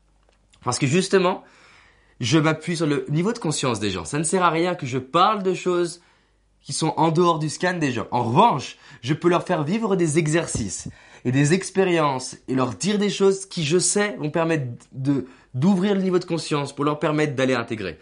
Parce 0.64 0.80
que 0.80 0.88
justement, 0.88 1.44
je 2.20 2.40
m'appuie 2.40 2.78
sur 2.78 2.88
le 2.88 3.06
niveau 3.10 3.34
de 3.34 3.40
conscience 3.40 3.80
des 3.80 3.92
gens. 3.92 4.06
Ça 4.06 4.18
ne 4.18 4.24
sert 4.24 4.44
à 4.44 4.50
rien 4.50 4.74
que 4.74 4.86
je 4.86 4.98
parle 4.98 5.44
de 5.44 5.54
choses 5.54 6.02
qui 6.62 6.74
sont 6.74 6.94
en 6.98 7.12
dehors 7.12 7.40
du 7.40 7.50
scan 7.50 7.78
des 7.78 7.92
gens. 7.92 8.08
En 8.12 8.24
revanche, 8.24 8.78
je 9.02 9.14
peux 9.14 9.30
leur 9.30 9.44
faire 9.44 9.64
vivre 9.64 9.96
des 9.96 10.18
exercices 10.18 10.88
et 11.26 11.32
des 11.32 11.54
expériences 11.54 12.38
et 12.48 12.56
leur 12.56 12.74
dire 12.76 12.98
des 12.98 13.10
choses 13.10 13.46
qui, 13.46 13.64
je 13.64 13.80
sais, 13.80 14.16
vont 14.20 14.32
permettre 14.32 14.66
de 14.92 15.28
d'ouvrir 15.54 15.96
le 15.96 16.02
niveau 16.02 16.18
de 16.18 16.24
conscience 16.24 16.74
pour 16.74 16.86
leur 16.86 16.98
permettre 16.98 17.36
d'aller 17.36 17.56
intégrer. 17.56 18.00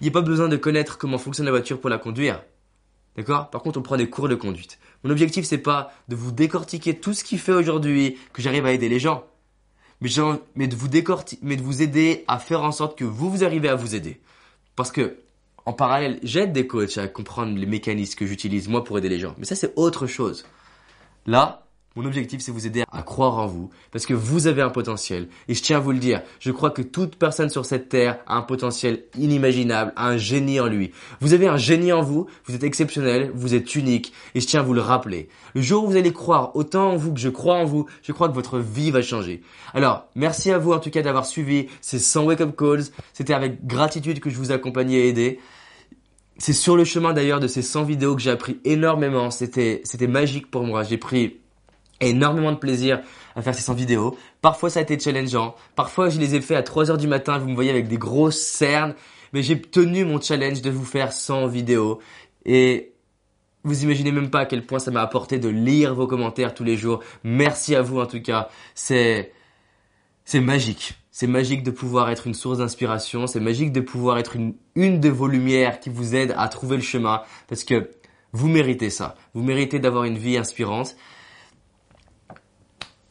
Il 0.00 0.04
n'y 0.04 0.10
a 0.10 0.12
pas 0.12 0.20
besoin 0.20 0.48
de 0.48 0.56
connaître 0.56 0.98
comment 0.98 1.16
fonctionne 1.16 1.46
la 1.46 1.52
voiture 1.52 1.80
pour 1.80 1.88
la 1.88 1.96
conduire. 1.96 2.42
D'accord? 3.16 3.50
Par 3.50 3.62
contre, 3.62 3.78
on 3.78 3.82
prend 3.82 3.96
des 3.96 4.08
cours 4.08 4.28
de 4.28 4.34
conduite. 4.34 4.78
Mon 5.04 5.10
objectif, 5.10 5.44
c'est 5.44 5.58
pas 5.58 5.92
de 6.08 6.16
vous 6.16 6.32
décortiquer 6.32 6.98
tout 6.98 7.12
ce 7.12 7.24
qui 7.24 7.38
fait 7.38 7.52
aujourd'hui 7.52 8.18
que 8.32 8.42
j'arrive 8.42 8.66
à 8.66 8.72
aider 8.72 8.88
les 8.88 8.98
gens. 8.98 9.24
Mais, 10.00 10.66
de 10.66 10.76
vous 10.76 10.88
de 10.88 11.62
vous 11.62 11.82
aider 11.82 12.24
à 12.26 12.38
faire 12.38 12.62
en 12.62 12.72
sorte 12.72 12.96
que 12.96 13.04
vous, 13.04 13.30
vous 13.30 13.44
arrivez 13.44 13.68
à 13.68 13.74
vous 13.74 13.94
aider. 13.94 14.20
Parce 14.76 14.92
que 14.92 15.18
en 15.66 15.72
parallèle, 15.74 16.18
j'aide 16.22 16.52
des 16.52 16.66
coachs 16.66 16.96
à 16.96 17.06
comprendre 17.06 17.56
les 17.58 17.66
mécanismes 17.66 18.18
que 18.18 18.26
j'utilise 18.26 18.68
moi 18.68 18.82
pour 18.82 18.96
aider 18.96 19.10
les 19.10 19.18
gens. 19.18 19.34
Mais 19.38 19.44
ça, 19.44 19.54
c'est 19.54 19.72
autre 19.76 20.06
chose. 20.06 20.46
Là, 21.26 21.66
mon 21.96 22.04
objectif, 22.04 22.40
c'est 22.40 22.52
vous 22.52 22.68
aider 22.68 22.84
à 22.92 23.02
croire 23.02 23.38
en 23.38 23.48
vous, 23.48 23.68
parce 23.90 24.06
que 24.06 24.14
vous 24.14 24.46
avez 24.46 24.62
un 24.62 24.70
potentiel. 24.70 25.28
Et 25.48 25.54
je 25.54 25.62
tiens 25.62 25.78
à 25.78 25.80
vous 25.80 25.90
le 25.90 25.98
dire, 25.98 26.22
je 26.38 26.52
crois 26.52 26.70
que 26.70 26.82
toute 26.82 27.16
personne 27.16 27.50
sur 27.50 27.66
cette 27.66 27.88
terre 27.88 28.20
a 28.28 28.36
un 28.36 28.42
potentiel 28.42 29.02
inimaginable, 29.18 29.92
un 29.96 30.16
génie 30.16 30.60
en 30.60 30.68
lui. 30.68 30.92
Vous 31.20 31.32
avez 31.32 31.48
un 31.48 31.56
génie 31.56 31.92
en 31.92 32.02
vous, 32.02 32.28
vous 32.44 32.54
êtes 32.54 32.62
exceptionnel, 32.62 33.32
vous 33.34 33.54
êtes 33.54 33.74
unique, 33.74 34.12
et 34.36 34.40
je 34.40 34.46
tiens 34.46 34.60
à 34.60 34.62
vous 34.62 34.72
le 34.72 34.80
rappeler. 34.80 35.28
Le 35.56 35.62
jour 35.62 35.82
où 35.82 35.88
vous 35.88 35.96
allez 35.96 36.12
croire 36.12 36.54
autant 36.54 36.92
en 36.92 36.96
vous 36.96 37.12
que 37.12 37.18
je 37.18 37.28
crois 37.28 37.56
en 37.56 37.64
vous, 37.64 37.86
je 38.04 38.12
crois 38.12 38.28
que 38.28 38.34
votre 38.34 38.60
vie 38.60 38.92
va 38.92 39.02
changer. 39.02 39.42
Alors, 39.74 40.06
merci 40.14 40.52
à 40.52 40.58
vous 40.58 40.72
en 40.72 40.78
tout 40.78 40.90
cas 40.90 41.02
d'avoir 41.02 41.26
suivi 41.26 41.66
ces 41.80 41.98
100 41.98 42.24
wake-up 42.24 42.56
calls. 42.56 42.84
C'était 43.12 43.34
avec 43.34 43.66
gratitude 43.66 44.20
que 44.20 44.30
je 44.30 44.36
vous 44.36 44.52
accompagnais 44.52 44.98
et 44.98 45.08
aidé. 45.08 45.40
C'est 46.38 46.52
sur 46.52 46.76
le 46.76 46.84
chemin 46.84 47.12
d'ailleurs 47.12 47.40
de 47.40 47.48
ces 47.48 47.62
100 47.62 47.82
vidéos 47.82 48.14
que 48.14 48.22
j'ai 48.22 48.30
appris 48.30 48.60
énormément. 48.64 49.32
C'était, 49.32 49.80
c'était 49.82 50.06
magique 50.06 50.50
pour 50.52 50.62
moi. 50.62 50.84
J'ai 50.84 50.96
pris 50.96 51.39
énormément 52.00 52.52
de 52.52 52.58
plaisir 52.58 53.00
à 53.36 53.42
faire 53.42 53.54
ces 53.54 53.62
100 53.62 53.74
vidéos. 53.74 54.16
Parfois 54.42 54.70
ça 54.70 54.80
a 54.80 54.82
été 54.82 54.98
challengeant, 54.98 55.54
parfois 55.76 56.08
je 56.08 56.18
les 56.18 56.34
ai 56.34 56.40
fait 56.40 56.56
à 56.56 56.62
3 56.62 56.90
heures 56.90 56.98
du 56.98 57.08
matin, 57.08 57.38
vous 57.38 57.48
me 57.48 57.54
voyez 57.54 57.70
avec 57.70 57.88
des 57.88 57.98
grosses 57.98 58.40
cernes, 58.40 58.94
mais 59.32 59.42
j'ai 59.42 59.60
tenu 59.60 60.04
mon 60.04 60.20
challenge 60.20 60.62
de 60.62 60.70
vous 60.70 60.84
faire 60.84 61.12
100 61.12 61.46
vidéos 61.46 62.00
et 62.44 62.94
vous 63.62 63.84
imaginez 63.84 64.12
même 64.12 64.30
pas 64.30 64.40
à 64.40 64.46
quel 64.46 64.64
point 64.64 64.78
ça 64.78 64.90
m'a 64.90 65.02
apporté 65.02 65.38
de 65.38 65.48
lire 65.48 65.94
vos 65.94 66.06
commentaires 66.06 66.54
tous 66.54 66.64
les 66.64 66.76
jours. 66.76 67.00
Merci 67.24 67.74
à 67.74 67.82
vous 67.82 68.00
en 68.00 68.06
tout 68.06 68.22
cas. 68.22 68.48
C'est 68.74 69.32
c'est 70.24 70.40
magique. 70.40 70.94
C'est 71.10 71.26
magique 71.26 71.64
de 71.64 71.70
pouvoir 71.70 72.08
être 72.08 72.26
une 72.26 72.34
source 72.34 72.58
d'inspiration, 72.58 73.26
c'est 73.26 73.40
magique 73.40 73.72
de 73.72 73.80
pouvoir 73.80 74.16
être 74.18 74.36
une, 74.36 74.54
une 74.76 75.00
de 75.00 75.08
vos 75.08 75.26
lumières 75.26 75.80
qui 75.80 75.90
vous 75.90 76.14
aide 76.14 76.34
à 76.38 76.48
trouver 76.48 76.76
le 76.76 76.82
chemin 76.82 77.22
parce 77.48 77.64
que 77.64 77.90
vous 78.32 78.48
méritez 78.48 78.90
ça. 78.90 79.16
Vous 79.34 79.42
méritez 79.42 79.80
d'avoir 79.80 80.04
une 80.04 80.16
vie 80.16 80.38
inspirante. 80.38 80.96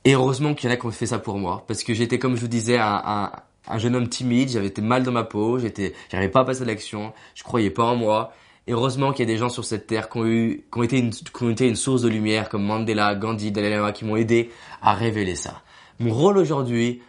Et 0.09 0.13
heureusement 0.13 0.55
qu'il 0.55 0.67
y 0.67 0.71
en 0.71 0.73
a 0.73 0.77
qui 0.77 0.87
ont 0.87 0.91
fait 0.91 1.05
ça 1.05 1.19
pour 1.19 1.37
moi, 1.37 1.63
parce 1.67 1.83
que 1.83 1.93
j'étais, 1.93 2.17
comme 2.17 2.35
je 2.35 2.41
vous 2.41 2.47
disais, 2.47 2.79
un, 2.79 3.31
un, 3.67 3.77
jeune 3.77 3.95
homme 3.95 4.09
timide, 4.09 4.49
j'avais 4.49 4.65
été 4.65 4.81
mal 4.81 5.03
dans 5.03 5.11
ma 5.11 5.23
peau, 5.23 5.59
j'étais, 5.59 5.93
j'arrivais 6.11 6.31
pas 6.31 6.39
à 6.39 6.45
passer 6.45 6.63
à 6.63 6.65
l'action, 6.65 7.13
je 7.35 7.43
croyais 7.43 7.69
pas 7.69 7.83
en 7.83 7.95
moi. 7.95 8.33
Et 8.65 8.71
heureusement 8.71 9.11
qu'il 9.11 9.29
y 9.29 9.29
a 9.29 9.31
des 9.31 9.37
gens 9.37 9.49
sur 9.49 9.65
cette 9.65 9.85
terre 9.85 10.09
qui 10.09 10.17
ont 10.17 10.25
eu, 10.25 10.63
qui 10.73 10.79
ont 10.79 10.81
été 10.81 10.97
une, 10.97 11.11
qui 11.11 11.43
ont 11.43 11.51
été 11.51 11.67
une 11.67 11.75
source 11.75 12.01
de 12.01 12.09
lumière, 12.09 12.49
comme 12.49 12.63
Mandela, 12.63 13.13
Gandhi, 13.13 13.51
Dalai 13.51 13.69
Lama, 13.69 13.91
qui 13.91 14.03
m'ont 14.03 14.15
aidé 14.15 14.49
à 14.81 14.95
révéler 14.95 15.35
ça. 15.35 15.61
Mon 15.99 16.11
rôle 16.11 16.39
aujourd'hui, 16.39 17.03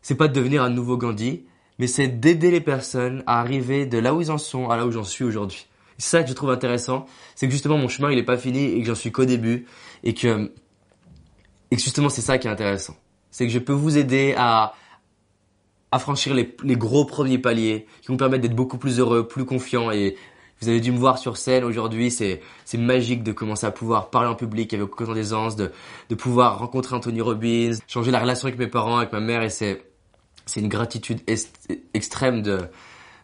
c'est 0.00 0.14
pas 0.14 0.28
de 0.28 0.32
devenir 0.32 0.62
un 0.62 0.70
nouveau 0.70 0.96
Gandhi, 0.96 1.44
mais 1.78 1.86
c'est 1.86 2.08
d'aider 2.08 2.50
les 2.50 2.62
personnes 2.62 3.22
à 3.26 3.40
arriver 3.40 3.84
de 3.84 3.98
là 3.98 4.14
où 4.14 4.22
ils 4.22 4.30
en 4.30 4.38
sont 4.38 4.70
à 4.70 4.78
là 4.78 4.86
où 4.86 4.90
j'en 4.90 5.04
suis 5.04 5.24
aujourd'hui. 5.24 5.66
C'est 5.98 6.16
ça 6.16 6.22
que 6.22 6.30
je 6.30 6.34
trouve 6.34 6.50
intéressant, 6.50 7.04
c'est 7.34 7.46
que 7.46 7.52
justement 7.52 7.76
mon 7.76 7.88
chemin 7.88 8.10
il 8.10 8.16
est 8.16 8.22
pas 8.22 8.38
fini 8.38 8.72
et 8.72 8.80
que 8.80 8.86
j'en 8.86 8.94
suis 8.94 9.12
qu'au 9.12 9.26
début 9.26 9.66
et 10.02 10.14
que 10.14 10.50
et 11.72 11.78
justement, 11.78 12.10
c'est 12.10 12.20
ça 12.20 12.36
qui 12.36 12.48
est 12.48 12.50
intéressant. 12.50 12.94
C'est 13.30 13.46
que 13.46 13.52
je 13.52 13.58
peux 13.58 13.72
vous 13.72 13.96
aider 13.96 14.34
à, 14.36 14.74
à 15.90 15.98
franchir 15.98 16.34
les, 16.34 16.76
gros 16.76 17.06
premiers 17.06 17.38
paliers 17.38 17.86
qui 18.02 18.08
vont 18.08 18.18
permettre 18.18 18.42
d'être 18.42 18.54
beaucoup 18.54 18.76
plus 18.76 19.00
heureux, 19.00 19.26
plus 19.26 19.46
confiant 19.46 19.90
et 19.90 20.18
vous 20.60 20.68
avez 20.68 20.80
dû 20.80 20.92
me 20.92 20.98
voir 20.98 21.16
sur 21.16 21.38
scène 21.38 21.64
aujourd'hui, 21.64 22.10
c'est 22.10 22.42
magique 22.74 23.22
de 23.22 23.32
commencer 23.32 23.64
à 23.64 23.70
pouvoir 23.70 24.10
parler 24.10 24.28
en 24.28 24.34
public 24.34 24.74
avec 24.74 25.00
autant 25.00 25.14
d'aisance, 25.14 25.56
de 25.56 25.72
de 26.10 26.14
pouvoir 26.14 26.58
rencontrer 26.58 26.94
Anthony 26.94 27.22
Robbins, 27.22 27.72
changer 27.88 28.10
la 28.10 28.20
relation 28.20 28.48
avec 28.48 28.60
mes 28.60 28.68
parents, 28.68 28.98
avec 28.98 29.12
ma 29.12 29.20
mère 29.20 29.42
et 29.42 29.50
c'est 29.50 29.82
c'est 30.44 30.60
une 30.60 30.68
gratitude 30.68 31.20
extrême 31.94 32.42
de 32.42 32.68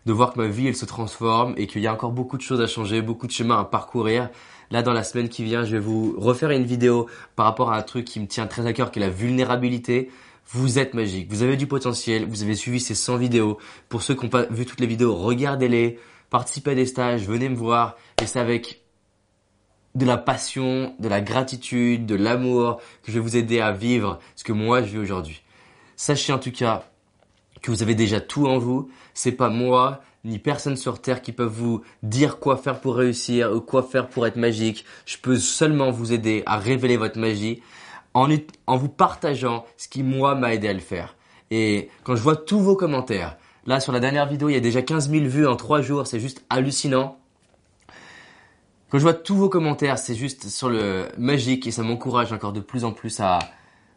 de 0.07 0.13
voir 0.13 0.33
que 0.33 0.41
ma 0.41 0.49
vie 0.49 0.69
elle 0.69 0.75
se 0.75 0.87
transforme 0.87 1.53
et 1.59 1.67
qu'il 1.67 1.83
y 1.83 1.87
a 1.87 1.93
encore 1.93 2.13
beaucoup 2.13 2.39
de 2.39 2.43
choses 2.43 2.63
à 2.63 2.67
changer, 2.67 3.03
beaucoup 3.03 3.27
de 3.27 3.33
chemins 3.33 3.61
à 3.61 3.65
parcourir. 3.65 4.31
Là, 4.71 4.83
dans 4.83 4.93
la 4.93 5.03
semaine 5.03 5.29
qui 5.29 5.45
vient, 5.45 5.65
je 5.65 5.73
vais 5.73 5.79
vous 5.79 6.15
refaire 6.19 6.51
une 6.51 6.65
vidéo 6.65 7.09
par 7.37 7.47
rapport 7.47 7.73
à 7.73 7.79
un 7.79 7.83
truc 7.83 8.05
qui 8.05 8.21
me 8.21 8.27
tient 8.27 8.47
très 8.47 8.67
à 8.67 8.73
cœur, 8.73 8.91
qui 8.91 8.99
est 8.99 9.03
la 9.03 9.09
vulnérabilité. 9.09 10.11
Vous 10.51 10.79
êtes 10.79 10.95
magique, 10.95 11.31
vous 11.31 11.43
avez 11.43 11.57
du 11.57 11.67
potentiel, 11.67 12.27
vous 12.27 12.43
avez 12.43 12.55
suivi 12.55 12.81
ces 12.81 12.95
100 12.95 13.17
vidéos. 13.17 13.59
Pour 13.89 14.03
ceux 14.03 14.15
qui 14.15 14.25
n'ont 14.25 14.31
pas 14.31 14.45
vu 14.45 14.65
toutes 14.65 14.81
les 14.81 14.87
vidéos, 14.87 15.15
regardez-les, 15.15 15.99
participez 16.31 16.71
à 16.71 16.75
des 16.75 16.87
stages, 16.87 17.27
venez 17.27 17.49
me 17.49 17.57
voir. 17.57 17.97
Et 18.23 18.27
c'est 18.27 18.41
avec 18.41 18.83
de 19.95 20.07
la 20.07 20.17
passion, 20.17 20.95
de 20.99 21.09
la 21.09 21.21
gratitude, 21.21 22.07
de 22.07 22.15
l'amour 22.15 22.81
que 23.03 23.11
je 23.11 23.19
vais 23.19 23.21
vous 23.21 23.37
aider 23.37 23.61
à 23.61 23.73
vivre 23.73 24.19
ce 24.37 24.45
que 24.45 24.53
moi 24.53 24.83
je 24.83 24.93
vis 24.93 24.99
aujourd'hui. 24.99 25.43
Sachez 25.97 26.33
en 26.33 26.39
tout 26.39 26.53
cas 26.53 26.85
que 27.61 27.71
vous 27.71 27.83
avez 27.83 27.95
déjà 27.95 28.21
tout 28.21 28.47
en 28.47 28.59
vous. 28.59 28.91
C'est 29.15 29.33
pas 29.33 29.49
moi 29.49 30.01
ni 30.25 30.39
personne 30.39 30.77
sur 30.77 31.01
terre 31.01 31.23
qui 31.23 31.33
peuvent 31.33 31.53
vous 31.53 31.83
dire 32.03 32.39
quoi 32.39 32.57
faire 32.57 32.81
pour 32.81 32.97
réussir 32.97 33.53
ou 33.53 33.61
quoi 33.61 33.83
faire 33.83 34.09
pour 34.09 34.27
être 34.27 34.37
magique. 34.37 34.85
Je 35.07 35.17
peux 35.19 35.37
seulement 35.37 35.91
vous 35.91 36.13
aider 36.13 36.43
à 36.47 36.59
révéler 36.59 36.97
votre 36.97 37.19
magie 37.19 37.63
en, 38.15 38.29
en 38.67 38.77
vous 38.77 38.89
partageant 38.89 39.65
ce 39.77 39.89
qui 39.89 40.03
moi 40.03 40.35
m'a 40.35 40.55
aidé 40.55 40.69
à 40.69 40.73
le 40.73 40.81
faire. 40.81 41.17
Et 41.51 41.89
quand 42.05 42.17
je 42.17 42.23
vois 42.23 42.37
tous 42.37 42.61
vos 42.61 42.77
commentaires, 42.77 43.37
là 43.67 43.81
sur 43.81 43.93
la 43.93 44.01
dernière 44.01 44.27
vidéo, 44.27 44.49
il 44.49 44.55
y 44.55 44.57
a 44.57 44.61
déjà 44.61 44.83
15 44.83 45.11
000 45.11 45.25
vues 45.27 45.47
en 45.47 45.57
3 45.57 45.83
jours, 45.83 46.07
c'est 46.07 46.21
juste 46.21 46.45
hallucinant. 46.51 47.19
Quand 48.91 48.99
je 48.99 49.03
vois 49.03 49.15
tous 49.15 49.37
vos 49.37 49.49
commentaires, 49.49 49.99
c'est 49.99 50.15
juste 50.15 50.49
sur 50.49 50.69
le 50.69 51.09
magique 51.19 51.67
et 51.67 51.71
ça 51.71 51.83
m'encourage 51.83 52.33
encore 52.33 52.53
de 52.53 52.61
plus 52.61 52.85
en 52.85 52.93
plus 52.93 53.21
à, 53.21 53.39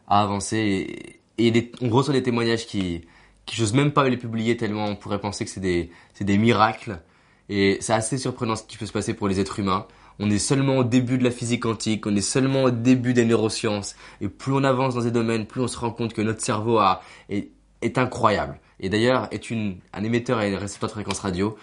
à 0.06 0.22
avancer. 0.22 1.18
Et, 1.38 1.56
et 1.56 1.72
on 1.80 1.88
reçoit 1.88 2.12
des 2.12 2.22
témoignages 2.22 2.66
qui, 2.66 3.02
qui 3.46 3.56
j'ose 3.56 3.72
même 3.72 3.92
pas 3.92 4.08
les 4.08 4.16
publier 4.16 4.56
tellement 4.56 4.86
on 4.86 4.96
pourrait 4.96 5.20
penser 5.20 5.44
que 5.44 5.50
c'est 5.50 5.60
des, 5.60 5.90
des 6.20 6.38
miracles. 6.38 7.00
Et 7.48 7.78
c'est 7.80 7.92
assez 7.92 8.18
surprenant 8.18 8.56
ce 8.56 8.62
qui 8.62 8.78
peut 8.78 8.86
se 8.86 8.92
passer 8.92 9.14
pour 9.14 9.28
les 9.28 9.40
êtres 9.40 9.58
humains. 9.58 9.86
On 10.18 10.30
est 10.30 10.38
seulement 10.38 10.78
au 10.78 10.84
début 10.84 11.18
de 11.18 11.24
la 11.24 11.30
physique 11.30 11.62
quantique, 11.62 12.06
on 12.06 12.14
est 12.14 12.20
seulement 12.20 12.64
au 12.64 12.70
début 12.70 13.14
des 13.14 13.24
neurosciences. 13.24 13.96
Et 14.20 14.28
plus 14.28 14.52
on 14.52 14.62
avance 14.62 14.94
dans 14.94 15.02
ces 15.02 15.10
domaines, 15.10 15.46
plus 15.46 15.60
on 15.60 15.68
se 15.68 15.78
rend 15.78 15.90
compte 15.90 16.12
que 16.12 16.22
notre 16.22 16.40
cerveau 16.42 16.80
est, 17.28 17.98
incroyable. 17.98 18.60
Et 18.78 18.88
d'ailleurs, 18.88 19.28
est 19.32 19.50
une, 19.50 19.78
un 19.92 20.04
émetteur 20.04 20.40
et 20.40 20.54
un 20.54 20.58
récepteur 20.58 20.88
de 20.88 20.92
fréquence 20.92 21.20
radio. 21.20 21.56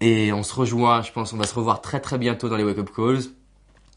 Et 0.00 0.32
on 0.32 0.42
se 0.42 0.54
rejoint, 0.54 1.02
je 1.02 1.12
pense, 1.12 1.32
on 1.32 1.36
va 1.36 1.44
se 1.44 1.54
revoir 1.54 1.80
très 1.82 2.00
très 2.00 2.18
bientôt 2.18 2.48
dans 2.48 2.56
les 2.56 2.64
Wake 2.64 2.78
Up 2.78 2.90
Calls. 2.94 3.20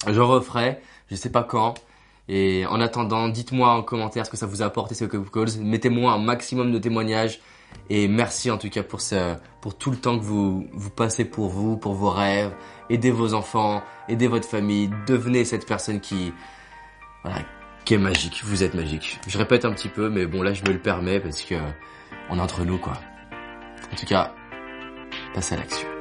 Je 0.07 0.19
referai, 0.19 0.81
je 1.09 1.15
sais 1.15 1.31
pas 1.31 1.43
quand, 1.43 1.75
et 2.29 2.65
en 2.67 2.79
attendant, 2.79 3.27
dites-moi 3.27 3.69
en 3.69 3.83
commentaire 3.83 4.25
ce 4.25 4.31
que 4.31 4.37
ça 4.37 4.45
vous 4.45 4.61
a 4.61 4.65
apporté 4.65 4.95
ces 4.95 5.05
wake 5.05 5.31
calls. 5.31 5.59
Mettez-moi 5.59 6.11
un 6.13 6.19
maximum 6.19 6.71
de 6.71 6.79
témoignages 6.79 7.39
Et 7.89 8.07
merci 8.07 8.49
en 8.49 8.57
tout 8.57 8.69
cas 8.69 8.83
pour 8.83 9.01
ce, 9.01 9.35
pour 9.61 9.77
tout 9.77 9.91
le 9.91 9.97
temps 9.97 10.17
que 10.17 10.23
vous, 10.23 10.67
vous 10.71 10.89
passez 10.89 11.25
pour 11.25 11.49
vous, 11.49 11.75
pour 11.75 11.93
vos 11.93 12.11
rêves. 12.11 12.53
Aidez 12.89 13.11
vos 13.11 13.33
enfants, 13.33 13.81
aidez 14.07 14.27
votre 14.27 14.47
famille, 14.47 14.89
devenez 15.07 15.43
cette 15.43 15.65
personne 15.67 15.99
qui, 15.99 16.31
voilà, 17.23 17.39
qui 17.83 17.95
est 17.95 17.97
magique. 17.97 18.41
Vous 18.45 18.63
êtes 18.63 18.73
magique. 18.73 19.19
Je 19.27 19.37
répète 19.37 19.65
un 19.65 19.73
petit 19.73 19.89
peu, 19.89 20.09
mais 20.09 20.25
bon 20.25 20.41
là 20.41 20.53
je 20.53 20.63
me 20.63 20.71
le 20.71 20.79
permets 20.79 21.19
parce 21.19 21.41
que 21.41 21.55
on 22.29 22.37
est 22.37 22.41
entre 22.41 22.63
nous 22.63 22.77
quoi. 22.77 22.93
En 23.91 23.95
tout 23.95 24.05
cas, 24.05 24.33
passez 25.33 25.55
à 25.55 25.57
l'action. 25.57 25.92